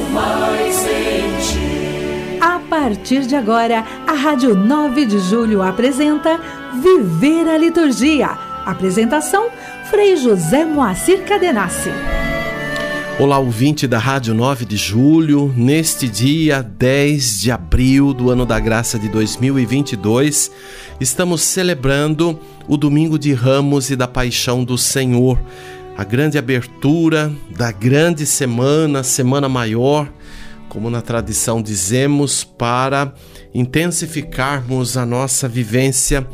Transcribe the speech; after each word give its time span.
mais 0.00 0.86
em 0.86 1.36
ti. 1.40 2.38
A 2.40 2.60
partir 2.60 3.26
de 3.26 3.34
agora, 3.34 3.84
a 4.06 4.12
Rádio 4.12 4.54
9 4.54 5.06
de 5.06 5.18
Julho 5.18 5.62
apresenta 5.62 6.40
Viver 6.82 7.48
a 7.48 7.56
Liturgia. 7.56 8.30
Apresentação: 8.64 9.48
Frei 9.90 10.16
José 10.16 10.64
Moacir 10.64 11.24
Cadenassi. 11.24 11.90
Olá, 13.18 13.36
ouvinte 13.36 13.88
da 13.88 13.98
Rádio 13.98 14.32
9 14.32 14.64
de 14.64 14.76
Julho, 14.76 15.52
neste 15.56 16.08
dia 16.08 16.62
10 16.62 17.40
de 17.40 17.50
abril 17.50 18.14
do 18.14 18.30
ano 18.30 18.46
da 18.46 18.60
graça 18.60 18.96
de 18.96 19.08
2022, 19.08 20.52
estamos 21.00 21.42
celebrando 21.42 22.38
o 22.68 22.76
Domingo 22.76 23.18
de 23.18 23.32
Ramos 23.32 23.90
e 23.90 23.96
da 23.96 24.06
Paixão 24.06 24.62
do 24.62 24.78
Senhor, 24.78 25.36
a 25.98 26.04
grande 26.04 26.38
abertura 26.38 27.32
da 27.50 27.72
grande 27.72 28.24
semana, 28.24 29.02
Semana 29.02 29.48
Maior, 29.48 30.08
como 30.68 30.88
na 30.88 31.02
tradição 31.02 31.60
dizemos, 31.60 32.44
para 32.44 33.12
intensificarmos 33.52 34.96
a 34.96 35.04
nossa 35.04 35.48
vivência 35.48 36.24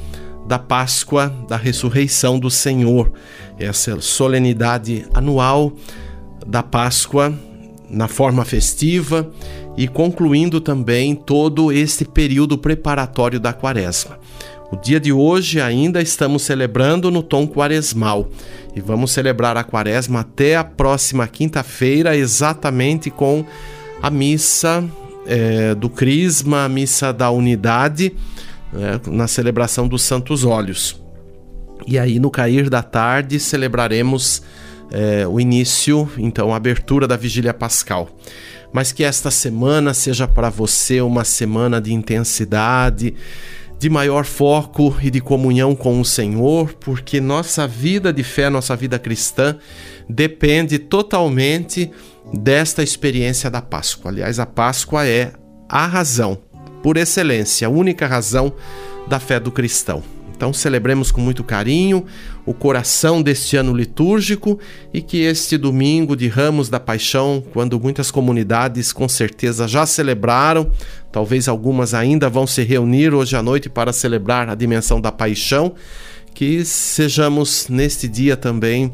da 0.47 0.59
Páscoa, 0.59 1.35
da 1.49 1.57
ressurreição 1.57 2.39
do 2.39 2.51
Senhor, 2.51 3.11
essa 3.59 3.99
solenidade 4.03 5.07
anual 5.15 5.73
da 6.47 6.63
Páscoa 6.63 7.33
na 7.89 8.07
forma 8.07 8.45
festiva 8.45 9.33
e 9.79 9.89
concluindo 9.89 10.61
também 10.61 11.15
todo 11.15 11.73
este 11.73 12.05
período 12.05 12.59
preparatório 12.59 13.41
da 13.41 13.55
Quaresma. 13.55 14.19
O 14.75 14.77
dia 14.77 14.99
de 14.99 15.13
hoje 15.13 15.61
ainda 15.61 16.03
estamos 16.03 16.43
celebrando 16.43 17.09
no 17.09 17.23
tom 17.23 17.47
quaresmal 17.47 18.29
e 18.75 18.81
vamos 18.81 19.13
celebrar 19.13 19.57
a 19.57 19.63
Quaresma 19.63 20.23
até 20.23 20.57
a 20.57 20.65
próxima 20.65 21.29
quinta-feira, 21.29 22.17
exatamente 22.17 23.09
com 23.09 23.45
a 24.03 24.11
missa 24.11 24.85
é, 25.29 25.77
do 25.77 25.89
Crisma, 25.89 26.65
a 26.65 26.69
missa 26.69 27.13
da 27.13 27.31
Unidade, 27.31 28.17
é, 28.75 29.09
na 29.09 29.29
celebração 29.29 29.87
dos 29.87 30.03
Santos 30.03 30.45
Óleos. 30.45 31.01
E 31.87 31.97
aí, 31.97 32.19
no 32.19 32.29
cair 32.29 32.69
da 32.69 32.83
tarde, 32.83 33.39
celebraremos 33.39 34.43
é, 34.91 35.25
o 35.25 35.39
início, 35.39 36.11
então, 36.19 36.53
a 36.53 36.57
abertura 36.57 37.07
da 37.07 37.17
Vigília 37.17 37.55
Pascal. 37.55 38.09
Mas 38.73 38.91
que 38.91 39.05
esta 39.05 39.31
semana 39.31 39.95
seja 39.95 40.27
para 40.27 40.51
você 40.51 41.01
uma 41.01 41.23
semana 41.23 41.81
de 41.81 41.95
intensidade, 41.95 43.15
de 43.85 43.91
maior 43.91 44.25
foco 44.25 44.97
e 45.03 45.11
de 45.11 45.21
comunhão 45.21 45.77
com 45.77 46.01
o 46.01 46.05
Senhor, 46.07 46.73
porque 46.81 47.21
nossa 47.21 47.69
vida 47.69 48.15
de 48.15 48.25
fé, 48.25 48.49
nossa 48.49 48.75
vida 48.75 48.99
cristã, 48.99 49.59
depende 50.09 50.79
totalmente 50.79 51.91
desta 52.33 52.83
experiência 52.83 53.51
da 53.51 53.61
Páscoa. 53.61 54.11
Aliás, 54.11 54.39
a 54.39 54.47
Páscoa 54.47 55.07
é 55.07 55.35
a 55.69 55.87
razão, 55.87 56.39
por 56.83 56.97
excelência, 56.97 57.69
a 57.69 57.71
única 57.71 58.07
razão 58.07 58.55
da 59.07 59.21
fé 59.21 59.39
do 59.39 59.53
cristão. 59.53 60.03
Então 60.37 60.53
celebremos 60.53 61.11
com 61.11 61.21
muito 61.21 61.45
carinho 61.45 62.05
o 62.45 62.53
coração 62.53 63.23
deste 63.23 63.57
ano 63.57 63.75
litúrgico 63.75 64.59
e 64.93 65.01
que 65.01 65.19
este 65.19 65.57
domingo 65.57 66.17
de 66.17 66.29
Ramos 66.29 66.69
da 66.69 66.81
Paixão, 66.81 67.43
quando 67.53 67.79
muitas 67.79 68.11
comunidades 68.11 68.93
com 68.93 69.09
certeza 69.09 69.67
já 69.69 69.87
celebraram, 69.87 70.71
talvez 71.13 71.49
algumas 71.49 71.95
ainda 71.95 72.29
vão 72.29 72.47
se 72.47 72.63
reunir 72.63 73.15
hoje 73.15 73.37
à 73.37 73.43
noite 73.43 73.69
para 73.71 73.93
celebrar 73.93 74.49
a 74.49 74.55
dimensão 74.55 75.01
da 75.01 75.13
paixão, 75.13 75.75
que 76.35 76.65
sejamos 76.65 77.69
neste 77.69 78.09
dia 78.09 78.37
também 78.37 78.93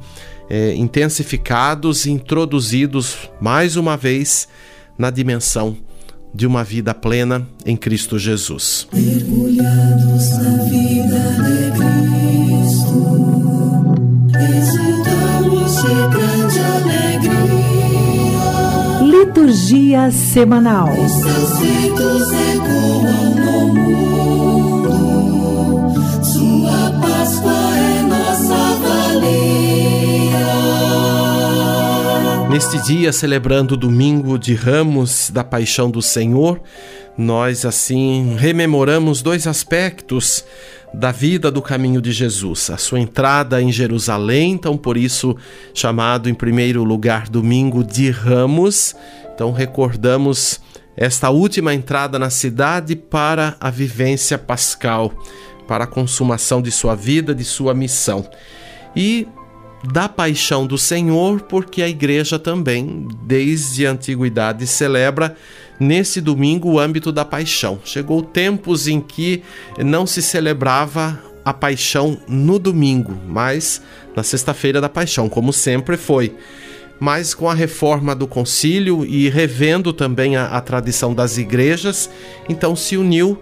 é, 0.49 0.75
intensificados 0.75 2.05
e 2.05 2.11
introduzidos 2.11 3.31
mais 3.41 3.77
uma 3.77 3.97
vez 3.97 4.47
na 4.99 5.09
dimensão 5.09 5.77
de 6.33 6.47
uma 6.47 6.63
vida 6.65 6.95
plena 6.95 7.47
em 7.65 7.77
Cristo 7.77 8.19
Jesus. 8.19 8.87
Mergulhados 8.93 10.31
na 10.39 10.63
vida 10.65 11.19
de 11.45 11.71
Cristo, 11.73 13.01
exultamos 14.59 15.73
de 15.83 15.95
grande 16.17 16.59
alegria. 16.61 17.61
Liturgia 19.03 20.11
Semanal. 20.11 20.93
Os 20.93 21.13
seus 21.13 21.59
feitos 21.59 22.33
ecoam 22.33 23.35
no 23.35 23.75
mundo, 23.75 24.40
Neste 32.51 32.83
dia, 32.83 33.13
celebrando 33.13 33.75
o 33.75 33.77
domingo 33.77 34.37
de 34.37 34.55
Ramos 34.57 35.31
da 35.31 35.45
Paixão 35.45 35.89
do 35.89 36.03
Senhor, 36.03 36.61
nós 37.17 37.65
assim 37.65 38.35
rememoramos 38.37 39.23
dois 39.23 39.47
aspectos 39.47 40.45
da 40.93 41.13
vida 41.13 41.49
do 41.49 41.63
caminho 41.63 42.03
de 42.03 42.11
Jesus. 42.11 42.69
A 42.69 42.77
sua 42.77 42.99
entrada 42.99 43.63
em 43.63 43.71
Jerusalém, 43.71 44.55
então 44.55 44.77
por 44.77 44.97
isso 44.97 45.37
chamado 45.73 46.29
em 46.29 46.35
primeiro 46.35 46.83
lugar 46.83 47.29
domingo 47.29 47.85
de 47.85 48.11
Ramos. 48.11 48.97
Então 49.33 49.53
recordamos 49.53 50.61
esta 50.97 51.31
última 51.31 51.73
entrada 51.73 52.19
na 52.19 52.31
cidade 52.31 52.97
para 52.97 53.57
a 53.61 53.71
vivência 53.71 54.37
pascal, 54.37 55.13
para 55.69 55.85
a 55.85 55.87
consumação 55.87 56.61
de 56.61 56.73
sua 56.73 56.97
vida, 56.97 57.33
de 57.33 57.45
sua 57.45 57.73
missão. 57.73 58.29
E 58.97 59.29
da 59.83 60.09
paixão 60.09 60.67
do 60.67 60.77
Senhor, 60.77 61.41
porque 61.43 61.83
a 61.83 61.89
igreja 61.89 62.39
também, 62.39 63.09
desde 63.23 63.87
a 63.87 63.93
antiguidade, 63.93 64.67
celebra 64.67 65.37
nesse 65.79 66.21
domingo 66.21 66.73
o 66.73 66.79
âmbito 66.79 67.11
da 67.11 67.25
paixão. 67.25 67.81
Chegou 67.85 68.23
tempos 68.23 68.87
em 68.87 69.01
que 69.01 69.43
não 69.79 70.07
se 70.07 70.21
celebrava 70.21 71.19
a 71.45 71.55
paixão 71.55 72.21
no 72.29 72.59
domingo, 72.59 73.17
mas 73.27 73.83
na 74.15 74.23
sexta-feira 74.23 74.81
da 74.81 74.89
paixão, 74.89 75.29
como 75.29 75.53
sempre 75.53 75.97
foi. 75.97 76.35
Mas 76.99 77.33
com 77.33 77.49
a 77.49 77.55
reforma 77.55 78.15
do 78.15 78.27
concílio 78.27 79.07
e 79.07 79.31
revendo 79.31 79.91
também 79.91 80.37
a, 80.37 80.49
a 80.49 80.61
tradição 80.61 81.15
das 81.15 81.39
igrejas, 81.39 82.11
então 82.47 82.77
se 82.77 82.99
uniu 82.99 83.39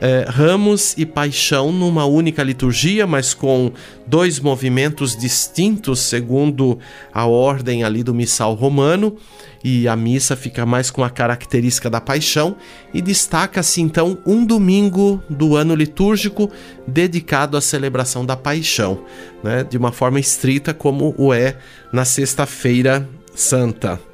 é, 0.00 0.24
ramos 0.28 0.94
e 0.96 1.04
paixão 1.04 1.72
numa 1.72 2.04
única 2.04 2.42
liturgia, 2.42 3.06
mas 3.06 3.34
com 3.34 3.72
dois 4.06 4.38
movimentos 4.40 5.16
distintos 5.16 6.00
segundo 6.00 6.78
a 7.12 7.26
ordem 7.26 7.84
ali 7.84 8.02
do 8.02 8.14
missal 8.14 8.54
romano, 8.54 9.16
e 9.62 9.88
a 9.88 9.96
missa 9.96 10.36
fica 10.36 10.64
mais 10.64 10.90
com 10.90 11.02
a 11.02 11.10
característica 11.10 11.90
da 11.90 12.00
paixão. 12.00 12.56
E 12.94 13.02
destaca-se 13.02 13.80
então 13.80 14.18
um 14.24 14.44
domingo 14.44 15.22
do 15.28 15.56
ano 15.56 15.74
litúrgico 15.74 16.50
dedicado 16.86 17.56
à 17.56 17.60
celebração 17.60 18.24
da 18.24 18.36
paixão, 18.36 19.02
né, 19.42 19.64
de 19.64 19.76
uma 19.76 19.90
forma 19.90 20.20
estrita 20.20 20.72
como 20.72 21.14
o 21.18 21.34
é 21.34 21.56
na 21.92 22.04
sexta-feira 22.04 23.08
santa. 23.34 24.07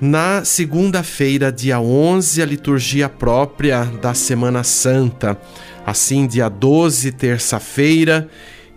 Na 0.00 0.46
segunda-feira, 0.46 1.52
dia 1.52 1.78
11, 1.78 2.40
a 2.40 2.46
liturgia 2.46 3.06
própria 3.06 3.84
da 3.84 4.14
Semana 4.14 4.64
Santa. 4.64 5.38
Assim, 5.84 6.26
dia 6.26 6.48
12, 6.48 7.12
terça-feira, 7.12 8.26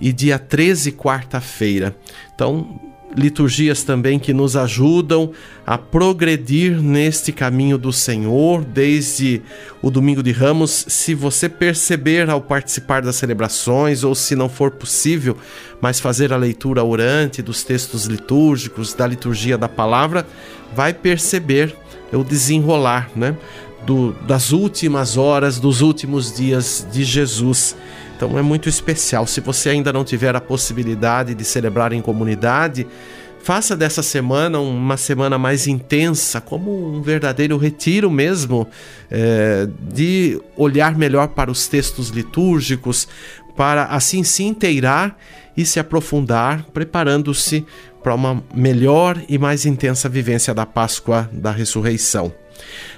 e 0.01 0.11
dia 0.11 0.37
13, 0.37 0.91
quarta-feira. 0.91 1.95
Então, 2.35 2.77
liturgias 3.15 3.83
também 3.83 4.17
que 4.19 4.33
nos 4.33 4.55
ajudam 4.55 5.31
a 5.65 5.77
progredir 5.77 6.81
neste 6.81 7.31
caminho 7.31 7.77
do 7.77 7.93
Senhor, 7.93 8.63
desde 8.63 9.41
o 9.81 9.89
domingo 9.89 10.23
de 10.23 10.31
Ramos. 10.31 10.85
Se 10.87 11.13
você 11.13 11.47
perceber 11.47 12.29
ao 12.29 12.41
participar 12.41 13.01
das 13.01 13.15
celebrações, 13.15 14.03
ou 14.03 14.15
se 14.15 14.35
não 14.35 14.49
for 14.49 14.71
possível, 14.71 15.37
mas 15.81 15.99
fazer 15.99 16.33
a 16.33 16.37
leitura 16.37 16.83
orante 16.83 17.41
dos 17.41 17.63
textos 17.63 18.05
litúrgicos, 18.05 18.93
da 18.93 19.07
liturgia 19.07 19.57
da 19.57 19.69
palavra, 19.69 20.25
vai 20.75 20.93
perceber 20.93 21.75
o 22.11 22.23
desenrolar, 22.23 23.09
né? 23.15 23.35
Do, 23.85 24.13
das 24.25 24.53
últimas 24.53 25.17
horas, 25.17 25.59
dos 25.59 25.81
últimos 25.81 26.33
dias 26.33 26.87
de 26.91 27.03
Jesus. 27.03 27.75
Então 28.15 28.37
é 28.37 28.41
muito 28.41 28.69
especial. 28.69 29.27
Se 29.27 29.41
você 29.41 29.69
ainda 29.69 29.91
não 29.91 30.03
tiver 30.03 30.35
a 30.35 30.41
possibilidade 30.41 31.33
de 31.33 31.43
celebrar 31.43 31.93
em 31.93 32.01
comunidade, 32.01 32.87
faça 33.43 33.75
dessa 33.75 34.01
semana 34.01 34.59
uma 34.59 34.95
semana 34.95 35.37
mais 35.37 35.67
intensa, 35.67 36.39
como 36.39 36.95
um 36.95 37.01
verdadeiro 37.01 37.57
retiro 37.57 38.09
mesmo, 38.09 38.67
é, 39.11 39.67
de 39.91 40.41
olhar 40.55 40.97
melhor 40.97 41.27
para 41.27 41.51
os 41.51 41.67
textos 41.67 42.09
litúrgicos, 42.09 43.07
para 43.55 43.85
assim 43.85 44.23
se 44.23 44.43
inteirar 44.43 45.17
e 45.55 45.65
se 45.65 45.79
aprofundar, 45.79 46.63
preparando-se 46.73 47.65
para 48.01 48.15
uma 48.15 48.43
melhor 48.53 49.21
e 49.29 49.37
mais 49.37 49.65
intensa 49.65 50.09
vivência 50.09 50.53
da 50.53 50.65
Páscoa 50.65 51.29
da 51.31 51.51
Ressurreição. 51.51 52.33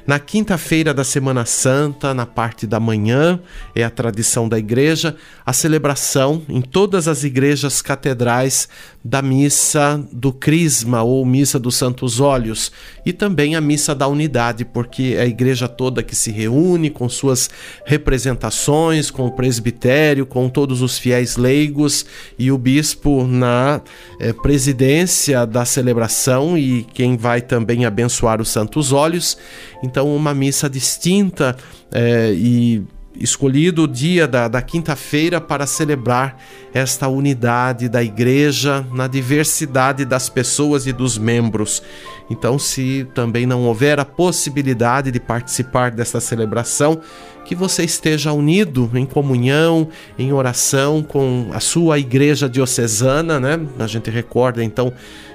Na 0.08 0.20
quinta-feira 0.20 0.94
da 0.94 1.04
Semana 1.04 1.46
Santa, 1.46 2.14
na 2.14 2.28
parte 2.28 2.68
da 2.68 2.80
manhã, 2.80 3.40
é 3.74 3.84
a 3.84 3.90
tradição 3.90 4.48
da 4.48 4.60
igreja, 4.60 5.16
a 5.44 5.52
celebração 5.52 6.44
em 6.48 6.62
todas 6.62 7.08
as 7.08 7.24
igrejas 7.24 7.82
catedrais 7.82 8.70
da 9.04 9.20
missa 9.20 10.04
do 10.12 10.32
Crisma 10.32 11.02
ou 11.02 11.26
missa 11.26 11.60
dos 11.60 11.76
Santos 11.76 12.20
Olhos 12.20 12.72
e 13.04 13.12
também 13.12 13.56
a 13.56 13.62
missa 13.62 13.96
da 13.96 14.08
unidade, 14.08 14.64
porque 14.64 15.16
é 15.18 15.22
a 15.22 15.26
igreja 15.26 15.68
toda 15.68 16.04
que 16.04 16.16
se 16.16 16.30
reúne 16.30 16.92
com 16.92 17.10
suas 17.10 17.50
representações, 17.84 19.10
com 19.10 19.26
o 19.26 19.32
presbitério, 19.32 20.28
com 20.28 20.48
todos 20.50 20.84
os 20.84 21.00
fiéis 21.00 21.36
leigos 21.36 22.06
e 22.38 22.52
o 22.52 22.60
bispo 22.60 23.26
na 23.26 23.82
é, 24.20 24.32
presidência 24.34 25.48
da 25.48 25.66
celebração 25.66 26.56
e 26.56 26.84
quem 26.94 27.18
vai 27.18 27.42
também 27.42 27.86
abençoar 27.86 28.40
os 28.40 28.50
Santos 28.50 28.92
Olhos. 28.92 29.38
Então, 29.84 29.95
uma 30.04 30.34
missa 30.34 30.70
distinta 30.70 31.56
é, 31.92 32.32
e 32.34 32.84
escolhido 33.20 33.84
o 33.84 33.88
dia 33.88 34.28
da, 34.28 34.48
da 34.48 34.62
quinta-feira 34.62 35.40
para 35.40 35.66
celebrar 35.66 36.38
esta 36.74 37.08
unidade 37.08 37.88
da 37.88 38.04
igreja 38.04 38.86
na 38.92 39.08
diversidade 39.08 40.06
das 40.06 40.30
pessoas 40.30 40.86
e 40.86 40.94
dos 40.94 41.18
membros. 41.18 41.82
Então, 42.30 42.58
se 42.58 43.08
também 43.14 43.46
não 43.46 43.64
houver 43.64 44.00
a 44.00 44.06
possibilidade 44.06 45.12
de 45.12 45.20
participar 45.20 45.92
desta 45.92 46.20
celebração, 46.20 47.00
que 47.46 47.54
você 47.54 47.84
esteja 47.84 48.34
unido 48.34 48.90
em 48.96 49.06
comunhão, 49.06 49.88
em 50.18 50.34
oração 50.34 51.04
com 51.04 51.50
a 51.54 51.60
sua 51.60 52.00
igreja 52.00 52.50
diocesana, 52.50 53.40
né? 53.40 53.60
A 53.78 53.86
gente 53.86 54.10
recorda 54.10 54.64
então 54.64 54.92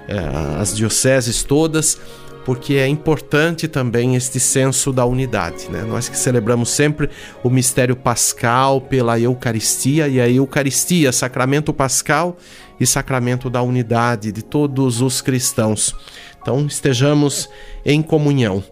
é, 0.08 0.18
as 0.60 0.76
dioceses 0.76 1.44
todas 1.44 2.00
porque 2.44 2.75
é 2.75 2.87
importante 2.87 3.69
também 3.69 4.16
este 4.16 4.40
senso 4.40 4.92
da 4.92 5.04
unidade. 5.04 5.69
Né? 5.70 5.82
Nós 5.82 6.08
que 6.08 6.16
celebramos 6.16 6.70
sempre 6.70 7.10
o 7.42 7.50
mistério 7.50 7.94
pascal 7.94 8.81
pela 8.81 9.19
Eucaristia, 9.19 10.08
e 10.08 10.20
a 10.20 10.28
Eucaristia, 10.28 11.12
sacramento 11.12 11.72
pascal 11.72 12.37
e 12.78 12.87
sacramento 12.87 13.50
da 13.50 13.62
unidade 13.62 14.32
de 14.32 14.42
todos 14.42 15.00
os 15.00 15.20
cristãos. 15.20 15.94
Então 16.40 16.66
estejamos 16.66 17.48
em 17.84 18.00
comunhão. 18.00 18.64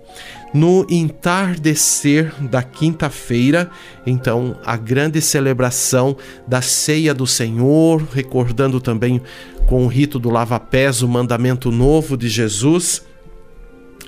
No 0.54 0.86
entardecer 0.88 2.32
da 2.40 2.62
quinta-feira, 2.62 3.70
então, 4.06 4.58
a 4.64 4.78
grande 4.78 5.20
celebração 5.20 6.16
da 6.46 6.62
ceia 6.62 7.12
do 7.12 7.26
Senhor, 7.26 8.02
recordando 8.14 8.80
também 8.80 9.20
com 9.66 9.84
o 9.84 9.88
rito 9.88 10.18
do 10.18 10.30
lava-pés 10.30 11.02
o 11.02 11.08
mandamento 11.08 11.70
novo 11.70 12.16
de 12.16 12.30
Jesus 12.30 13.06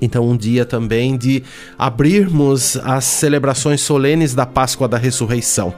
então, 0.01 0.29
um 0.29 0.37
dia 0.37 0.65
também 0.65 1.17
de 1.17 1.43
abrirmos 1.79 2.77
as 2.79 3.05
celebrações 3.05 3.81
solenes 3.81 4.35
da 4.35 4.47
Páscoa 4.47 4.89
da 4.89 4.97
Ressurreição. 4.97 5.75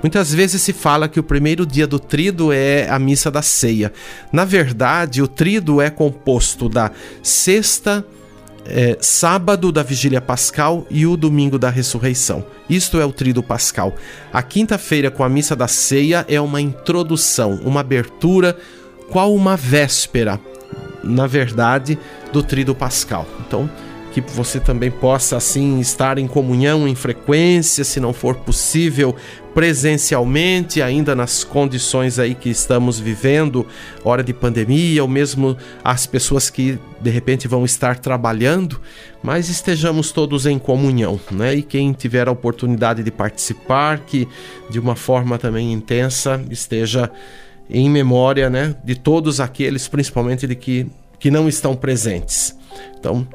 Muitas 0.00 0.32
vezes 0.32 0.62
se 0.62 0.72
fala 0.72 1.08
que 1.08 1.18
o 1.18 1.24
primeiro 1.24 1.66
dia 1.66 1.86
do 1.86 1.98
Trido 1.98 2.52
é 2.52 2.88
a 2.88 2.98
missa 2.98 3.30
da 3.30 3.42
ceia. 3.42 3.92
Na 4.32 4.44
verdade, 4.44 5.22
o 5.22 5.26
Trido 5.26 5.80
é 5.80 5.90
composto 5.90 6.68
da 6.68 6.90
sexta, 7.22 8.04
é, 8.66 8.96
sábado 9.00 9.70
da 9.70 9.82
vigília 9.82 10.20
pascal 10.20 10.86
e 10.90 11.06
o 11.06 11.16
domingo 11.16 11.58
da 11.58 11.68
ressurreição. 11.68 12.44
Isto 12.68 12.98
é 12.98 13.04
o 13.04 13.12
trido 13.12 13.42
pascal. 13.42 13.94
A 14.32 14.42
quinta-feira 14.42 15.10
com 15.10 15.22
a 15.22 15.28
missa 15.28 15.54
da 15.54 15.68
ceia 15.68 16.24
é 16.28 16.40
uma 16.40 16.60
introdução, 16.60 17.60
uma 17.62 17.80
abertura, 17.80 18.56
qual 19.10 19.34
uma 19.34 19.54
véspera 19.54 20.40
na 21.04 21.26
verdade, 21.26 21.98
do 22.32 22.42
trido 22.42 22.74
pascal. 22.74 23.26
Então, 23.46 23.70
que 24.14 24.20
você 24.20 24.60
também 24.60 24.92
possa 24.92 25.36
assim 25.36 25.80
estar 25.80 26.18
em 26.18 26.28
comunhão 26.28 26.86
em 26.86 26.94
frequência, 26.94 27.82
se 27.82 27.98
não 27.98 28.12
for 28.12 28.36
possível 28.36 29.16
presencialmente, 29.52 30.80
ainda 30.80 31.14
nas 31.14 31.42
condições 31.42 32.18
aí 32.18 32.34
que 32.34 32.48
estamos 32.48 32.98
vivendo, 32.98 33.66
hora 34.04 34.22
de 34.22 34.32
pandemia, 34.32 35.02
ou 35.02 35.08
mesmo 35.08 35.56
as 35.82 36.06
pessoas 36.06 36.50
que 36.50 36.78
de 37.00 37.10
repente 37.10 37.46
vão 37.48 37.64
estar 37.64 37.98
trabalhando, 37.98 38.80
mas 39.22 39.48
estejamos 39.48 40.12
todos 40.12 40.46
em 40.46 40.58
comunhão, 40.58 41.20
né? 41.30 41.54
E 41.54 41.62
quem 41.62 41.92
tiver 41.92 42.28
a 42.28 42.32
oportunidade 42.32 43.02
de 43.02 43.10
participar, 43.10 44.00
que 44.00 44.28
de 44.70 44.78
uma 44.78 44.96
forma 44.96 45.38
também 45.38 45.72
intensa 45.72 46.40
esteja 46.50 47.10
em 47.68 47.88
memória 47.88 48.50
né, 48.50 48.74
de 48.84 48.94
todos 48.94 49.40
aqueles, 49.40 49.88
principalmente 49.88 50.46
de 50.46 50.54
que, 50.54 50.86
que 51.18 51.30
não 51.30 51.48
estão 51.48 51.74
presentes. 51.74 52.56
Então, 52.98 53.26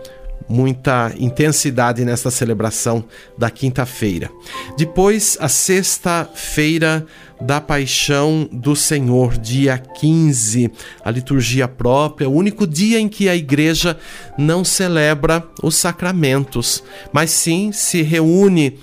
muita 0.49 1.13
intensidade 1.17 2.03
nesta 2.03 2.31
celebração 2.31 3.05
da 3.37 3.51
quinta-feira. 3.51 4.29
Depois, 4.75 5.37
a 5.39 5.47
sexta-feira 5.47 7.05
da 7.39 7.61
Paixão 7.61 8.49
do 8.51 8.75
Senhor, 8.75 9.37
dia 9.37 9.77
15, 9.77 10.71
a 11.03 11.11
liturgia 11.11 11.67
própria, 11.67 12.27
o 12.27 12.33
único 12.33 12.65
dia 12.67 12.99
em 12.99 13.07
que 13.07 13.29
a 13.29 13.35
igreja 13.35 13.97
não 14.37 14.63
celebra 14.63 15.47
os 15.63 15.75
sacramentos, 15.75 16.83
mas 17.13 17.29
sim 17.31 17.71
se 17.71 18.01
reúne 18.01 18.79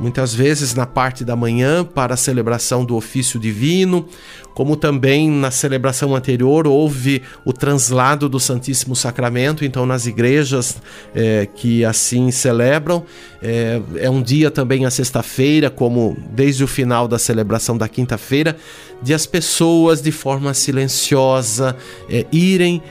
muitas 0.00 0.34
vezes 0.34 0.74
na 0.74 0.86
parte 0.86 1.24
da 1.24 1.36
manhã 1.36 1.84
para 1.84 2.14
a 2.14 2.16
celebração 2.16 2.84
do 2.84 2.96
ofício 2.96 3.38
divino, 3.38 4.08
como 4.54 4.74
também 4.74 5.30
na 5.30 5.50
celebração 5.50 6.16
anterior 6.16 6.66
houve 6.66 7.22
o 7.44 7.52
translado 7.52 8.28
do 8.28 8.40
Santíssimo 8.40 8.96
Sacramento, 8.96 9.64
então 9.64 9.86
nas 9.86 10.06
igrejas 10.06 10.78
é, 11.14 11.46
que 11.46 11.84
assim 11.84 12.30
celebram, 12.30 13.04
é, 13.42 13.80
é 13.96 14.10
um 14.10 14.22
dia 14.22 14.50
também 14.50 14.84
a 14.86 14.90
sexta-feira, 14.90 15.70
como 15.70 16.16
desde 16.30 16.64
o 16.64 16.66
final 16.66 17.06
da 17.06 17.18
celebração 17.18 17.76
da 17.76 17.88
quinta-feira, 17.88 18.56
de 19.02 19.14
as 19.14 19.26
pessoas 19.26 20.02
de 20.02 20.10
forma 20.10 20.52
silenciosa 20.54 21.76
é, 22.08 22.26
irem 22.32 22.82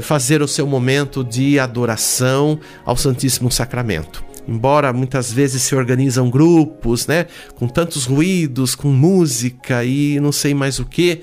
fazer 0.00 0.40
o 0.40 0.48
seu 0.48 0.66
momento 0.66 1.22
de 1.22 1.58
adoração 1.58 2.58
ao 2.86 2.96
Santíssimo 2.96 3.50
Sacramento 3.52 4.27
embora 4.48 4.92
muitas 4.92 5.30
vezes 5.30 5.62
se 5.62 5.74
organizam 5.74 6.30
grupos, 6.30 7.06
né, 7.06 7.26
com 7.54 7.68
tantos 7.68 8.06
ruídos, 8.06 8.74
com 8.74 8.88
música 8.88 9.84
e 9.84 10.18
não 10.18 10.32
sei 10.32 10.54
mais 10.54 10.78
o 10.78 10.86
que, 10.86 11.20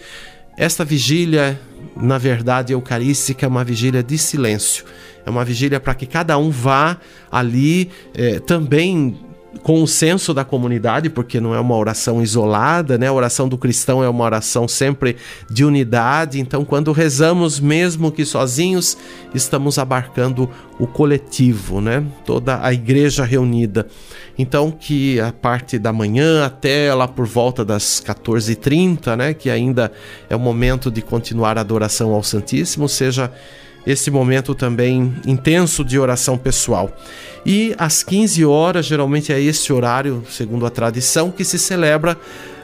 esta 0.55 0.85
vigília, 0.85 1.59
na 1.97 2.17
verdade, 2.17 2.71
eucarística 2.71 3.45
é 3.45 3.49
uma 3.49 3.63
vigília 3.63 4.01
de 4.01 4.17
silêncio. 4.17 4.85
É 5.25 5.29
uma 5.29 5.43
vigília 5.43 5.79
para 5.79 5.95
que 5.95 6.05
cada 6.05 6.37
um 6.37 6.49
vá 6.49 6.97
ali 7.31 7.89
eh, 8.13 8.39
também 8.39 9.17
com 9.63 9.81
o 9.81 9.87
senso 9.87 10.33
da 10.33 10.45
comunidade, 10.45 11.09
porque 11.09 11.39
não 11.39 11.55
é 11.55 11.59
uma 11.59 11.75
oração 11.75 12.21
isolada, 12.21 12.97
né? 12.97 13.07
A 13.07 13.13
oração 13.13 13.49
do 13.49 13.57
cristão 13.57 14.03
é 14.03 14.09
uma 14.09 14.23
oração 14.23 14.67
sempre 14.67 15.15
de 15.49 15.65
unidade. 15.65 16.39
Então, 16.39 16.63
quando 16.63 16.91
rezamos, 16.91 17.59
mesmo 17.59 18.11
que 18.11 18.25
sozinhos, 18.25 18.97
estamos 19.33 19.79
abarcando 19.79 20.49
o 20.79 20.85
coletivo, 20.85 21.81
né? 21.81 22.03
Toda 22.25 22.59
a 22.61 22.73
igreja 22.73 23.23
reunida. 23.23 23.87
Então, 24.37 24.69
que 24.69 25.19
a 25.19 25.31
parte 25.31 25.79
da 25.79 25.91
manhã 25.91 26.45
até 26.45 26.93
lá 26.93 27.07
por 27.07 27.25
volta 27.25 27.65
das 27.65 28.03
14h30, 28.05 29.15
né? 29.15 29.33
Que 29.33 29.49
ainda 29.49 29.91
é 30.29 30.35
o 30.35 30.39
momento 30.39 30.91
de 30.91 31.01
continuar 31.01 31.57
a 31.57 31.61
adoração 31.61 32.13
ao 32.13 32.21
Santíssimo, 32.21 32.87
seja 32.87 33.31
esse 33.85 34.09
momento 34.09 34.55
também 34.55 35.13
intenso 35.25 35.83
de 35.83 35.99
oração 35.99 36.37
pessoal. 36.37 36.95
E 37.45 37.75
às 37.77 38.03
15 38.03 38.43
horas, 38.45 38.85
geralmente 38.85 39.31
é 39.31 39.39
esse 39.39 39.71
horário, 39.71 40.23
segundo 40.29 40.65
a 40.65 40.69
tradição, 40.69 41.29
que 41.29 41.45
se 41.45 41.59
celebra 41.59 42.17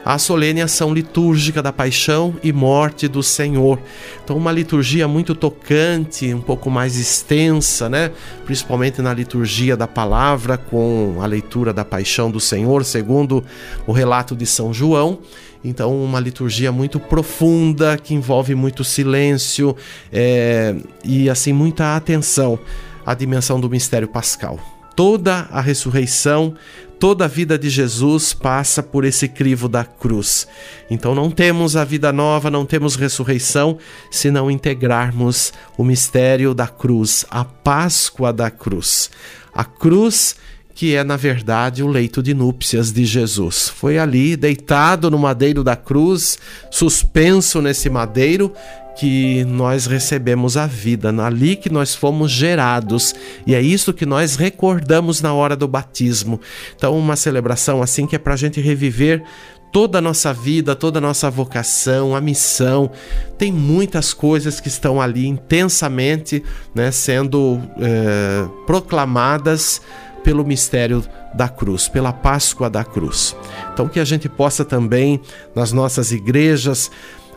a 0.04 0.18
solene 0.18 0.60
ação 0.60 0.92
litúrgica 0.92 1.62
da 1.62 1.72
paixão 1.72 2.34
e 2.42 2.52
morte 2.52 3.06
do 3.06 3.22
Senhor. 3.22 3.78
Então, 4.24 4.36
uma 4.36 4.50
liturgia 4.50 5.06
muito 5.06 5.34
tocante, 5.34 6.34
um 6.34 6.40
pouco 6.40 6.68
mais 6.68 6.96
extensa, 6.96 7.88
né? 7.88 8.10
Principalmente 8.44 9.00
na 9.00 9.14
liturgia 9.14 9.76
da 9.76 9.86
palavra, 9.86 10.58
com 10.58 11.18
a 11.20 11.26
leitura 11.26 11.72
da 11.72 11.84
paixão 11.84 12.30
do 12.30 12.40
Senhor, 12.40 12.84
segundo 12.84 13.44
o 13.86 13.92
relato 13.92 14.34
de 14.34 14.46
São 14.46 14.74
João. 14.74 15.20
Então, 15.64 16.02
uma 16.02 16.18
liturgia 16.18 16.72
muito 16.72 16.98
profunda, 16.98 17.96
que 17.96 18.14
envolve 18.14 18.54
muito 18.54 18.82
silêncio 18.82 19.76
é, 20.12 20.74
e, 21.04 21.30
assim, 21.30 21.52
muita 21.52 21.96
atenção 21.96 22.58
à 23.06 23.14
dimensão 23.14 23.60
do 23.60 23.70
mistério 23.70 24.08
pascal. 24.08 24.58
Toda 24.96 25.48
a 25.50 25.60
ressurreição, 25.60 26.54
toda 27.02 27.24
a 27.24 27.28
vida 27.28 27.58
de 27.58 27.68
Jesus 27.68 28.32
passa 28.32 28.80
por 28.82 29.04
esse 29.04 29.26
crivo 29.26 29.68
da 29.68 29.84
cruz. 29.84 30.46
Então 30.88 31.14
não 31.16 31.30
temos 31.30 31.74
a 31.74 31.84
vida 31.84 32.12
nova, 32.12 32.48
não 32.48 32.64
temos 32.64 32.94
ressurreição, 32.94 33.78
se 34.08 34.30
não 34.30 34.48
integrarmos 34.48 35.52
o 35.76 35.82
mistério 35.82 36.54
da 36.54 36.68
cruz, 36.68 37.24
a 37.28 37.44
Páscoa 37.44 38.32
da 38.32 38.50
cruz. 38.50 39.10
A 39.52 39.64
cruz 39.64 40.36
que 40.74 40.94
é 40.94 41.04
na 41.04 41.16
verdade 41.16 41.82
o 41.82 41.88
leito 41.88 42.22
de 42.22 42.34
núpcias 42.34 42.92
de 42.92 43.04
Jesus. 43.04 43.68
Foi 43.68 43.98
ali, 43.98 44.36
deitado 44.36 45.10
no 45.10 45.18
madeiro 45.18 45.62
da 45.62 45.76
cruz, 45.76 46.38
suspenso 46.70 47.60
nesse 47.60 47.90
madeiro, 47.90 48.52
que 48.96 49.44
nós 49.44 49.86
recebemos 49.86 50.56
a 50.56 50.66
vida, 50.66 51.08
ali 51.24 51.56
que 51.56 51.70
nós 51.70 51.94
fomos 51.94 52.30
gerados, 52.30 53.14
e 53.46 53.54
é 53.54 53.60
isso 53.60 53.92
que 53.92 54.04
nós 54.04 54.36
recordamos 54.36 55.22
na 55.22 55.32
hora 55.32 55.56
do 55.56 55.66
batismo. 55.66 56.40
Então, 56.76 56.98
uma 56.98 57.16
celebração 57.16 57.82
assim 57.82 58.06
que 58.06 58.16
é 58.16 58.18
para 58.18 58.34
a 58.34 58.36
gente 58.36 58.60
reviver 58.60 59.24
toda 59.72 59.98
a 59.98 60.00
nossa 60.02 60.34
vida, 60.34 60.76
toda 60.76 60.98
a 60.98 61.00
nossa 61.00 61.30
vocação, 61.30 62.14
a 62.14 62.20
missão. 62.20 62.90
Tem 63.38 63.50
muitas 63.50 64.12
coisas 64.12 64.60
que 64.60 64.68
estão 64.68 65.00
ali 65.00 65.26
intensamente 65.26 66.44
né, 66.74 66.90
sendo 66.90 67.58
é, 67.80 68.46
proclamadas 68.66 69.80
pelo 70.22 70.44
mistério 70.44 71.04
da 71.34 71.48
cruz, 71.48 71.88
pela 71.88 72.12
Páscoa 72.12 72.68
da 72.68 72.84
cruz. 72.84 73.36
Então, 73.72 73.88
que 73.88 74.00
a 74.00 74.04
gente 74.04 74.28
possa 74.28 74.64
também, 74.64 75.20
nas 75.54 75.72
nossas 75.72 76.12
igrejas, 76.12 76.90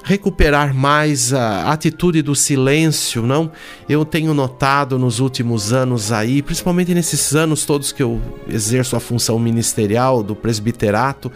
recuperar 0.05 0.73
mais 0.73 1.33
a 1.33 1.71
atitude 1.71 2.21
do 2.21 2.35
silêncio, 2.35 3.23
não? 3.23 3.51
Eu 3.89 4.05
tenho 4.05 4.35
notado 4.35 4.99
nos 4.99 5.19
últimos 5.19 5.73
anos 5.73 6.11
aí, 6.11 6.43
principalmente 6.43 6.93
nesses 6.93 7.35
anos 7.35 7.65
todos 7.65 7.91
que 7.91 8.03
eu 8.03 8.21
exerço 8.47 8.95
a 8.95 8.99
função 8.99 9.39
ministerial 9.39 10.21
do 10.21 10.35
presbiterato, 10.35 11.31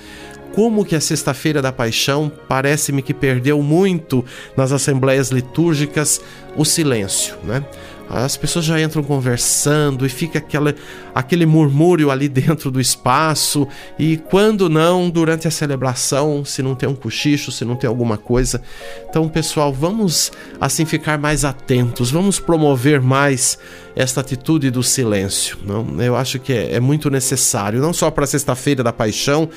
como 0.54 0.86
que 0.86 0.96
a 0.96 1.02
Sexta-feira 1.02 1.62
da 1.64 1.72
Paixão 1.72 2.32
parece-me 2.48 3.02
que 3.02 3.14
perdeu 3.14 3.62
muito 3.64 4.24
nas 4.56 4.72
assembleias 4.72 5.30
litúrgicas 5.30 6.22
o 6.56 6.64
silêncio, 6.64 7.38
né? 7.44 7.64
As 8.10 8.36
pessoas 8.36 8.66
já 8.66 8.82
entram 8.82 9.04
conversando 9.04 10.06
e 10.06 10.10
fica 10.10 10.40
aquela, 10.40 10.74
aquele 11.14 11.46
murmúrio 11.46 12.10
ali 12.10 12.28
dentro 12.28 12.72
do 12.72 12.82
espaço. 12.82 13.68
E 14.00 14.18
quando 14.18 14.68
não, 14.68 15.10
durante 15.10 15.48
a 15.48 15.52
celebração, 15.52 16.44
se 16.44 16.64
não 16.64 16.74
tem 16.74 16.90
um 16.90 16.96
cochicho, 16.96 17.52
se 17.52 17.64
não 17.64 17.76
tem 17.76 17.88
alguma 17.88 18.18
coisa. 18.18 18.62
Então, 19.08 19.30
pessoal, 19.30 19.72
vamos 19.72 20.32
assim 20.60 20.86
ficar 20.86 21.20
mais 21.20 21.46
atentos, 21.46 22.10
vamos 22.10 22.40
promover 22.40 23.00
mais 23.00 23.60
esta 23.96 24.22
atitude 24.22 24.72
do 24.72 24.82
silêncio. 24.82 25.58
Não? 25.64 26.02
Eu 26.02 26.16
acho 26.16 26.40
que 26.40 26.52
é, 26.52 26.76
é 26.76 26.80
muito 26.80 27.10
necessário, 27.10 27.80
não 27.80 27.94
só 27.94 28.10
para 28.10 28.26
Sexta-feira 28.26 28.84
da 28.84 28.92
Paixão, 28.92 29.50